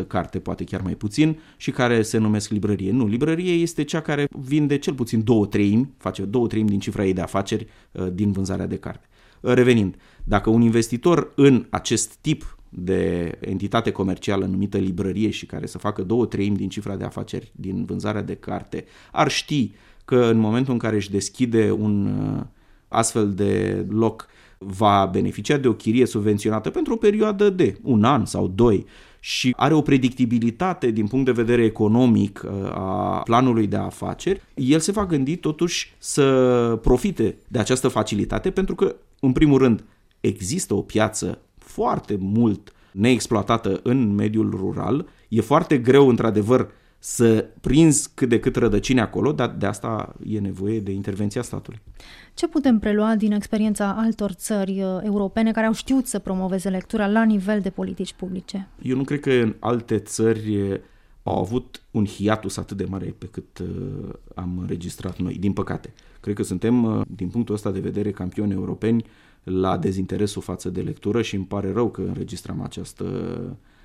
30-40% 0.03 0.07
carte, 0.07 0.39
poate 0.39 0.65
chiar 0.65 0.81
mai 0.81 0.95
puțin, 0.95 1.39
și 1.57 1.71
care 1.71 2.03
se 2.03 2.19
numesc 2.19 2.51
librărie. 2.51 2.93
Nu, 2.93 3.07
librărie 3.07 3.53
este 3.53 3.85
cea 3.85 4.01
care 4.01 4.29
vinde 4.31 4.79
cel 4.79 4.95
puțin 4.95 5.25
două 5.25 5.47
treimi, 5.47 5.95
face 5.97 6.23
două 6.23 6.47
treimi 6.47 6.69
din 6.69 6.79
cifra 6.79 7.05
ei 7.05 7.13
de 7.13 7.21
afaceri 7.21 7.67
uh, 7.93 8.07
din 8.13 8.33
vânzarea 8.33 8.67
de 8.67 8.77
carte. 8.77 9.07
Uh, 9.41 9.53
revenind, 9.53 9.97
dacă 10.25 10.51
un 10.51 10.61
investitor 10.61 11.33
în 11.35 11.67
acest 11.71 12.15
tip 12.15 12.58
de 12.68 13.33
entitate 13.40 13.90
comercială 13.90 14.44
numită 14.44 14.78
librărie 14.78 15.31
și 15.31 15.46
care 15.46 15.66
să 15.66 15.78
facă 15.78 16.02
două 16.02 16.26
treimi 16.26 16.57
din 16.57 16.68
cifra 16.68 16.96
de 16.96 17.04
afaceri 17.04 17.52
din 17.57 17.85
vânzarea 17.85 18.22
de 18.22 18.35
carte, 18.35 18.85
ar 19.12 19.31
ști 19.31 19.70
că 20.04 20.24
în 20.24 20.38
momentul 20.38 20.72
în 20.72 20.78
care 20.78 20.96
își 20.96 21.11
deschide 21.11 21.70
un 21.70 22.07
uh, 22.07 22.42
astfel 22.88 23.35
de 23.35 23.85
loc 23.88 24.26
va 24.59 25.09
beneficia 25.12 25.57
de 25.57 25.68
o 25.68 25.72
chirie 25.72 26.07
subvenționată 26.07 26.70
pentru 26.70 26.92
o 26.92 26.96
perioadă 26.96 27.50
de 27.50 27.78
un 27.83 28.04
an 28.04 28.24
sau 28.24 28.48
doi 28.48 28.87
și 29.20 29.54
are 29.57 29.74
o 29.74 29.81
predictibilitate 29.81 30.90
din 30.90 31.07
punct 31.07 31.24
de 31.24 31.33
vedere 31.33 31.64
economic 31.64 32.42
uh, 32.44 32.70
a 32.70 33.20
planului 33.24 33.66
de 33.66 33.76
afaceri, 33.76 34.42
el 34.54 34.78
se 34.78 34.92
va 34.92 35.07
gândi 35.07 35.37
totuși 35.37 35.94
să 35.98 36.78
profite 36.83 37.37
de 37.48 37.59
această 37.59 37.88
facilitate 37.88 38.50
pentru 38.50 38.74
că, 38.74 38.94
în 39.20 39.33
primul 39.33 39.59
rând, 39.59 39.85
există 40.20 40.74
o 40.74 40.83
piață 40.83 41.38
foarte 41.79 42.17
mult 42.21 42.73
neexploatată 42.93 43.81
în 43.83 44.14
mediul 44.14 44.51
rural. 44.51 45.07
E 45.29 45.41
foarte 45.41 45.79
greu, 45.79 46.09
într-adevăr, 46.09 46.71
să 46.99 47.47
prinzi 47.61 48.11
cât 48.14 48.29
de 48.29 48.41
cât 48.41 48.57
rădăcini 48.57 49.01
acolo, 49.01 49.33
dar 49.33 49.49
de 49.49 49.67
asta 49.67 50.14
e 50.27 50.38
nevoie 50.38 50.81
de 50.81 50.91
intervenția 50.91 51.43
statului. 51.43 51.81
Ce 52.35 52.49
putem 52.49 52.79
prelua 52.79 53.14
din 53.17 53.33
experiența 53.33 53.95
altor 53.99 54.33
țări 54.33 54.83
uh, 54.83 54.99
europene 55.03 55.53
care 55.53 55.67
au 55.67 55.73
știut 55.73 56.07
să 56.07 56.19
promoveze 56.19 56.69
lectura 56.69 57.07
la 57.07 57.23
nivel 57.23 57.61
de 57.61 57.71
politici 57.71 58.12
publice? 58.12 58.69
Eu 58.83 58.97
nu 58.97 59.05
cred 59.05 59.21
că 59.21 59.33
în 59.33 59.55
alte 59.59 59.99
țări 59.99 60.81
au 61.23 61.38
avut 61.38 61.83
un 61.91 62.07
hiatus 62.07 62.57
atât 62.57 62.77
de 62.77 62.87
mare 62.88 63.14
pe 63.19 63.27
cât 63.27 63.59
uh, 63.59 63.69
am 64.35 64.59
înregistrat 64.61 65.19
noi, 65.19 65.35
din 65.35 65.53
păcate. 65.53 65.93
Cred 66.21 66.35
că 66.35 66.43
suntem, 66.43 66.85
uh, 66.85 67.01
din 67.09 67.29
punctul 67.29 67.55
ăsta 67.55 67.71
de 67.71 67.81
vedere, 67.81 68.11
campioni 68.11 68.53
europeni 68.53 69.05
la 69.42 69.77
dezinteresul 69.77 70.42
față 70.42 70.68
de 70.68 70.81
lectură 70.81 71.22
și 71.22 71.35
îmi 71.35 71.44
pare 71.44 71.72
rău 71.72 71.90
că 71.90 72.01
înregistrăm 72.01 72.62
această 72.62 73.05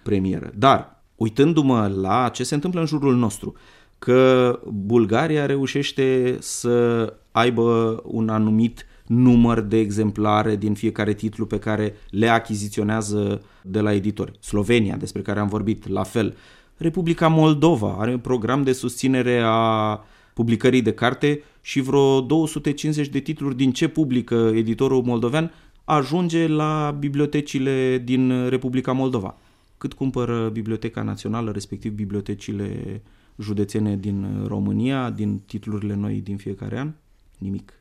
premieră. 0.03 0.51
Dar 0.57 1.03
uitându-mă 1.15 1.87
la 1.87 2.29
ce 2.29 2.43
se 2.43 2.55
întâmplă 2.55 2.79
în 2.79 2.85
jurul 2.85 3.15
nostru, 3.15 3.53
că 3.99 4.59
Bulgaria 4.67 5.45
reușește 5.45 6.37
să 6.39 7.13
aibă 7.31 8.01
un 8.05 8.29
anumit 8.29 8.85
număr 9.07 9.59
de 9.59 9.77
exemplare 9.77 10.55
din 10.55 10.73
fiecare 10.73 11.13
titlu 11.13 11.45
pe 11.45 11.59
care 11.59 11.93
le 12.09 12.27
achiziționează 12.27 13.41
de 13.61 13.79
la 13.79 13.93
editori. 13.93 14.31
Slovenia, 14.39 14.95
despre 14.95 15.21
care 15.21 15.39
am 15.39 15.47
vorbit, 15.47 15.87
la 15.87 16.03
fel. 16.03 16.35
Republica 16.77 17.27
Moldova 17.27 17.95
are 17.99 18.11
un 18.11 18.19
program 18.19 18.63
de 18.63 18.71
susținere 18.71 19.41
a 19.45 19.99
publicării 20.33 20.81
de 20.81 20.93
carte 20.93 21.43
și 21.61 21.81
vreo 21.81 22.21
250 22.21 23.07
de 23.07 23.19
titluri 23.19 23.55
din 23.55 23.71
ce 23.71 23.87
publică 23.87 24.51
editorul 24.55 25.03
moldovean 25.03 25.51
ajunge 25.83 26.47
la 26.47 26.95
bibliotecile 26.99 28.01
din 28.05 28.49
Republica 28.49 28.91
Moldova 28.91 29.37
cât 29.83 29.93
cumpără 29.93 30.49
Biblioteca 30.49 31.01
Națională, 31.01 31.51
respectiv 31.51 31.91
bibliotecile 31.91 33.01
județene 33.37 33.95
din 33.95 34.43
România, 34.47 35.09
din 35.09 35.39
titlurile 35.45 35.95
noi 35.95 36.21
din 36.21 36.37
fiecare 36.37 36.79
an? 36.79 36.91
Nimic. 37.37 37.73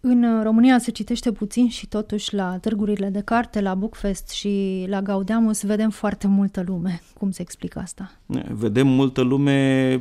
În 0.00 0.42
România 0.42 0.78
se 0.78 0.90
citește 0.90 1.32
puțin 1.32 1.68
și 1.68 1.86
totuși 1.86 2.34
la 2.34 2.58
târgurile 2.58 3.08
de 3.08 3.20
carte, 3.20 3.60
la 3.60 3.74
Bookfest 3.74 4.28
și 4.28 4.84
la 4.88 5.02
Gaudeamus 5.02 5.62
vedem 5.62 5.90
foarte 5.90 6.26
multă 6.26 6.62
lume. 6.66 7.00
Cum 7.18 7.30
se 7.30 7.42
explică 7.42 7.78
asta? 7.78 8.12
Vedem 8.52 8.86
multă 8.86 9.20
lume 9.20 10.00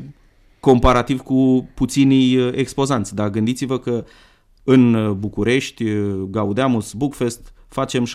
comparativ 0.67 1.21
cu 1.21 1.69
puținii 1.73 2.51
expozanți, 2.51 3.15
dar 3.15 3.29
gândiți-vă 3.29 3.79
că 3.79 4.05
în 4.63 5.13
București, 5.19 5.85
Gaudeamus, 6.29 6.93
Bookfest, 6.93 7.53
facem 7.67 8.05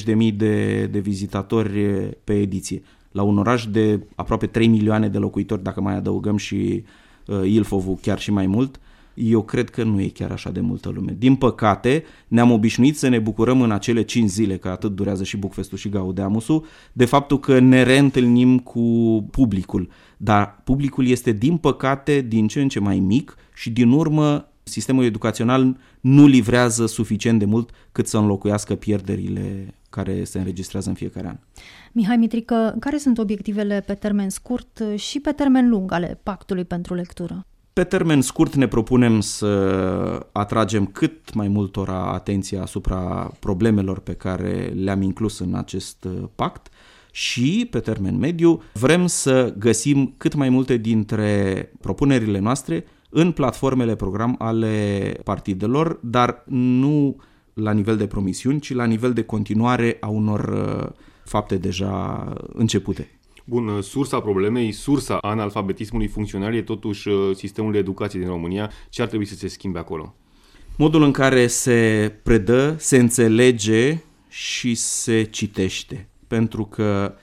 70-80 0.00 0.02
de 0.04 0.14
mii 0.14 0.32
de, 0.32 0.86
de 0.86 0.98
vizitatori 0.98 1.80
pe 2.24 2.40
ediție. 2.40 2.82
La 3.12 3.22
un 3.22 3.38
oraș 3.38 3.66
de 3.66 4.06
aproape 4.14 4.46
3 4.46 4.66
milioane 4.66 5.08
de 5.08 5.18
locuitori, 5.18 5.62
dacă 5.62 5.80
mai 5.80 5.94
adăugăm 5.94 6.36
și 6.36 6.84
uh, 7.26 7.40
Ilfovul 7.44 7.98
chiar 8.02 8.18
și 8.18 8.32
mai 8.32 8.46
mult, 8.46 8.80
eu 9.22 9.42
cred 9.42 9.70
că 9.70 9.82
nu 9.82 10.00
e 10.00 10.08
chiar 10.08 10.30
așa 10.30 10.50
de 10.50 10.60
multă 10.60 10.88
lume. 10.88 11.14
Din 11.18 11.34
păcate, 11.34 12.04
ne-am 12.28 12.50
obișnuit 12.50 12.98
să 12.98 13.08
ne 13.08 13.18
bucurăm 13.18 13.60
în 13.60 13.70
acele 13.70 14.02
5 14.02 14.28
zile, 14.28 14.56
că 14.56 14.68
atât 14.68 14.94
durează 14.94 15.24
și 15.24 15.36
Bucfestul 15.36 15.78
și 15.78 15.88
Gaudeamusul, 15.88 16.64
de 16.92 17.04
faptul 17.04 17.38
că 17.40 17.58
ne 17.58 17.82
reîntâlnim 17.82 18.58
cu 18.58 18.80
publicul. 19.30 19.88
Dar 20.16 20.60
publicul 20.64 21.06
este, 21.06 21.32
din 21.32 21.56
păcate, 21.56 22.20
din 22.20 22.48
ce 22.48 22.60
în 22.60 22.68
ce 22.68 22.80
mai 22.80 22.98
mic 22.98 23.36
și, 23.54 23.70
din 23.70 23.90
urmă, 23.90 24.48
sistemul 24.62 25.04
educațional 25.04 25.76
nu 26.00 26.26
livrează 26.26 26.86
suficient 26.86 27.38
de 27.38 27.44
mult 27.44 27.70
cât 27.92 28.06
să 28.06 28.18
înlocuiască 28.18 28.74
pierderile 28.74 29.74
care 29.90 30.24
se 30.24 30.38
înregistrează 30.38 30.88
în 30.88 30.94
fiecare 30.94 31.26
an. 31.26 31.36
Mihai 31.92 32.16
Mitrică, 32.16 32.76
care 32.78 32.96
sunt 32.96 33.18
obiectivele 33.18 33.82
pe 33.86 33.94
termen 33.94 34.30
scurt 34.30 34.82
și 34.96 35.20
pe 35.20 35.30
termen 35.30 35.68
lung 35.68 35.92
ale 35.92 36.20
Pactului 36.22 36.64
pentru 36.64 36.94
Lectură? 36.94 37.46
Pe 37.72 37.84
termen 37.84 38.20
scurt 38.20 38.54
ne 38.54 38.68
propunem 38.68 39.20
să 39.20 40.26
atragem 40.32 40.86
cât 40.86 41.34
mai 41.34 41.48
multora 41.48 42.12
atenția 42.12 42.62
asupra 42.62 43.32
problemelor 43.38 43.98
pe 43.98 44.12
care 44.12 44.72
le-am 44.74 45.02
inclus 45.02 45.38
în 45.38 45.54
acest 45.54 46.06
pact 46.34 46.68
și, 47.12 47.68
pe 47.70 47.80
termen 47.80 48.18
mediu, 48.18 48.62
vrem 48.72 49.06
să 49.06 49.54
găsim 49.58 50.14
cât 50.16 50.34
mai 50.34 50.48
multe 50.48 50.76
dintre 50.76 51.72
propunerile 51.80 52.38
noastre 52.38 52.84
în 53.10 53.32
platformele 53.32 53.94
program 53.94 54.34
ale 54.38 55.14
partidelor, 55.24 55.98
dar 56.02 56.42
nu 56.46 57.16
la 57.54 57.72
nivel 57.72 57.96
de 57.96 58.06
promisiuni, 58.06 58.60
ci 58.60 58.74
la 58.74 58.84
nivel 58.84 59.12
de 59.12 59.22
continuare 59.22 59.96
a 60.00 60.08
unor 60.08 60.48
uh, 60.48 60.88
fapte 61.24 61.56
deja 61.56 62.24
începute. 62.52 63.19
Bun, 63.50 63.68
uh, 63.68 63.82
sursa 63.82 64.20
problemei, 64.20 64.72
sursa 64.72 65.16
analfabetismului 65.16 66.06
funcțional 66.06 66.54
e 66.54 66.62
totuși 66.62 67.08
uh, 67.08 67.36
sistemul 67.36 67.72
de 67.72 67.78
educație 67.78 68.20
din 68.20 68.28
România. 68.28 68.70
Ce 68.88 69.02
ar 69.02 69.08
trebui 69.08 69.26
să 69.26 69.34
se 69.34 69.48
schimbe 69.48 69.78
acolo? 69.78 70.14
Modul 70.76 71.02
în 71.02 71.10
care 71.10 71.46
se 71.46 72.12
predă, 72.22 72.76
se 72.78 72.98
înțelege 72.98 74.02
și 74.28 74.74
se 74.74 75.22
citește. 75.22 76.08
Pentru 76.26 76.64
că 76.64 77.14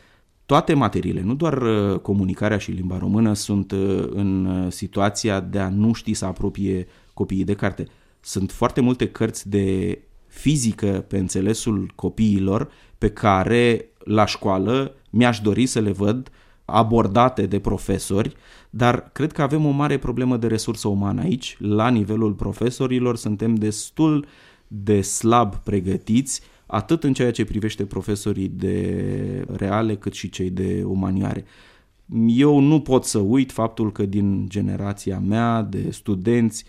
toate 0.46 0.74
materiile, 0.74 1.22
nu 1.22 1.36
doar 1.36 1.62
uh, 1.62 2.00
comunicarea 2.00 2.58
și 2.58 2.72
limba 2.72 2.98
română, 2.98 3.34
sunt 3.34 3.72
uh, 3.72 4.08
în 4.10 4.46
uh, 4.46 4.72
situația 4.72 5.40
de 5.40 5.60
a 5.60 5.70
nu 5.70 5.94
ști 5.94 6.14
să 6.14 6.26
apropie 6.26 6.88
copiii 7.14 7.44
de 7.44 7.54
carte. 7.54 7.88
Sunt 8.20 8.52
foarte 8.52 8.82
multe 8.82 9.08
cărți 9.10 9.50
de 9.50 10.00
fizică 10.28 11.06
pe 11.08 11.18
înțelesul 11.18 11.92
copiilor 11.96 12.72
pe 12.98 13.10
care 13.10 13.90
la 14.08 14.26
școală 14.26 14.96
mi-aș 15.10 15.40
dori 15.40 15.66
să 15.66 15.80
le 15.80 15.92
văd 15.92 16.32
abordate 16.66 17.46
de 17.46 17.60
profesori, 17.60 18.36
dar 18.70 19.10
cred 19.12 19.32
că 19.32 19.42
avem 19.42 19.66
o 19.66 19.70
mare 19.70 19.98
problemă 19.98 20.38
de 20.38 20.48
resursă 20.48 20.88
umană 20.88 21.22
aici. 21.22 21.58
La 21.60 21.90
nivelul 21.90 22.34
profesorilor 22.34 23.16
suntem 23.16 23.56
destul 23.56 24.26
de 24.68 25.02
slab 25.02 25.56
pregătiți 25.56 26.42
atât 26.66 27.04
în 27.04 27.14
ceea 27.14 27.32
ce 27.32 27.46
privește 27.46 27.86
profesorii 27.86 28.48
de 28.48 29.46
reale, 29.56 29.96
cât 29.96 30.14
și 30.14 30.30
cei 30.30 30.50
de 30.50 30.84
umanioare. 30.86 31.46
Eu 32.28 32.60
nu 32.60 32.80
pot 32.80 33.06
să 33.06 33.18
uit 33.18 33.52
faptul 33.52 33.92
că 33.92 34.06
din 34.06 34.50
generația 34.50 35.20
mea 35.20 35.62
de 35.62 35.92
studenți, 35.92 36.66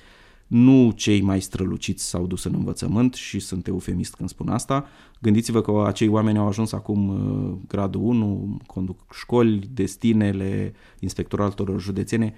nu 0.49 0.93
cei 0.97 1.21
mai 1.21 1.41
străluciți 1.41 2.09
s-au 2.09 2.27
dus 2.27 2.45
în 2.45 2.55
învățământ 2.55 3.15
și 3.15 3.39
sunt 3.39 3.67
eufemist 3.67 4.15
când 4.15 4.29
spun 4.29 4.49
asta. 4.49 4.87
Gândiți-vă 5.21 5.61
că 5.61 5.85
acei 5.87 6.09
oameni 6.09 6.39
au 6.39 6.47
ajuns 6.47 6.73
acum 6.73 7.09
uh, 7.09 7.57
gradul 7.67 8.01
1, 8.03 8.61
conduc 8.67 9.01
școli, 9.13 9.69
destinele, 9.73 10.75
inspectoratul 10.99 11.79
județene 11.79 12.35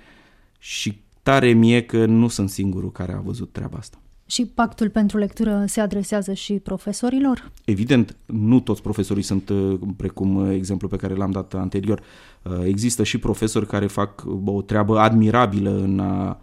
și 0.59 1.01
tare 1.23 1.53
mie 1.53 1.83
că 1.83 2.07
nu 2.07 2.29
sunt 2.29 2.51
singurul 2.51 2.93
care 2.93 3.13
a 3.13 3.21
văzut 3.21 3.53
treaba 3.53 3.79
asta. 3.79 3.99
Și 4.27 4.47
pactul 4.47 4.91
pentru 4.91 5.19
lectură 5.19 5.65
se 5.67 5.81
adresează 5.81 6.33
și 6.33 6.53
profesorilor? 6.53 7.51
Evident, 7.65 8.17
nu 8.27 8.61
toți 8.61 8.83
profesorii 8.83 9.23
sunt 9.23 9.49
uh, 9.49 9.79
precum 9.97 10.37
uh, 10.37 10.55
exemplu 10.55 10.89
pe 10.89 10.97
care 10.97 11.15
l-am 11.15 11.31
dat 11.31 11.55
anterior. 11.55 12.03
Uh, 12.43 12.53
există 12.65 13.03
și 13.03 13.19
profesori 13.19 13.67
care 13.67 13.87
fac 13.87 14.25
o 14.45 14.63
treabă 14.63 14.99
admirabilă 14.99 15.71
în 15.71 15.99
a 15.99 16.41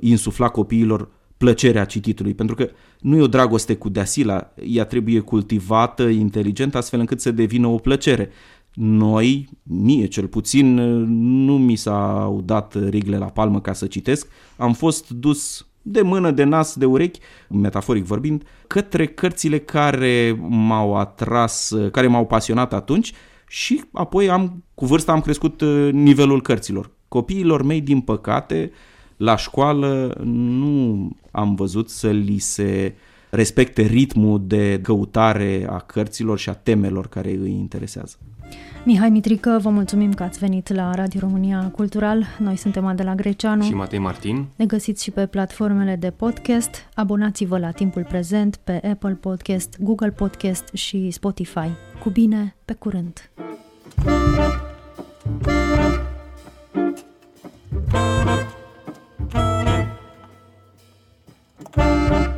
insufla 0.00 0.48
copiilor 0.48 1.08
plăcerea 1.36 1.84
cititului, 1.84 2.34
pentru 2.34 2.54
că 2.54 2.68
nu 3.00 3.16
e 3.16 3.20
o 3.20 3.26
dragoste 3.26 3.76
cu 3.76 3.88
deasila, 3.88 4.52
ea 4.66 4.84
trebuie 4.84 5.20
cultivată 5.20 6.02
inteligent 6.02 6.74
astfel 6.74 7.00
încât 7.00 7.20
să 7.20 7.30
devină 7.30 7.66
o 7.66 7.76
plăcere. 7.76 8.30
Noi, 8.74 9.48
mie 9.62 10.06
cel 10.06 10.26
puțin, 10.26 10.74
nu 11.44 11.58
mi 11.58 11.76
s-au 11.76 12.42
dat 12.44 12.88
rigle 12.88 13.18
la 13.18 13.26
palmă 13.26 13.60
ca 13.60 13.72
să 13.72 13.86
citesc, 13.86 14.26
am 14.56 14.72
fost 14.72 15.10
dus 15.10 15.66
de 15.82 16.02
mână, 16.02 16.30
de 16.30 16.44
nas, 16.44 16.76
de 16.76 16.84
urechi, 16.84 17.20
metaforic 17.48 18.04
vorbind, 18.04 18.42
către 18.66 19.06
cărțile 19.06 19.58
care 19.58 20.38
m-au 20.48 20.96
atras, 20.96 21.72
care 21.92 22.06
m-au 22.06 22.26
pasionat 22.26 22.72
atunci 22.72 23.12
și 23.48 23.82
apoi 23.92 24.30
am, 24.30 24.64
cu 24.74 24.86
vârsta 24.86 25.12
am 25.12 25.20
crescut 25.20 25.60
uh, 25.60 25.88
nivelul 25.92 26.42
cărților. 26.42 26.90
Copiilor 27.08 27.62
mei, 27.62 27.80
din 27.80 28.00
păcate, 28.00 28.70
la 29.22 29.36
școală 29.36 30.20
nu 30.24 31.10
am 31.30 31.54
văzut 31.54 31.90
să 31.90 32.10
li 32.10 32.38
se 32.38 32.94
respecte 33.30 33.82
ritmul 33.82 34.42
de 34.46 34.80
căutare 34.82 35.66
a 35.68 35.76
cărților 35.78 36.38
și 36.38 36.48
a 36.48 36.52
temelor 36.52 37.08
care 37.08 37.30
îi 37.30 37.50
interesează. 37.50 38.16
Mihai 38.84 39.10
Mitrică, 39.10 39.58
vă 39.62 39.68
mulțumim 39.68 40.12
că 40.12 40.22
ați 40.22 40.38
venit 40.38 40.72
la 40.72 40.94
Radio 40.94 41.20
România 41.20 41.70
Cultural. 41.74 42.26
Noi 42.38 42.56
suntem 42.56 42.86
Adela 42.86 43.14
Greceanu. 43.14 43.62
Și 43.62 43.74
Matei 43.74 43.98
Martin. 43.98 44.46
Ne 44.56 44.66
găsiți 44.66 45.02
și 45.02 45.10
pe 45.10 45.26
platformele 45.26 45.96
de 45.96 46.10
podcast. 46.10 46.70
Abonați-vă 46.94 47.58
la 47.58 47.70
timpul 47.70 48.04
prezent 48.08 48.56
pe 48.56 48.80
Apple 48.90 49.18
Podcast, 49.20 49.76
Google 49.80 50.10
Podcast 50.10 50.70
și 50.72 51.10
Spotify. 51.10 51.68
Cu 52.02 52.10
bine, 52.10 52.54
pe 52.64 52.72
curând! 52.72 53.30
Thank 57.92 58.40
you. 58.40 58.51
Thank 61.74 62.26
you. 62.26 62.31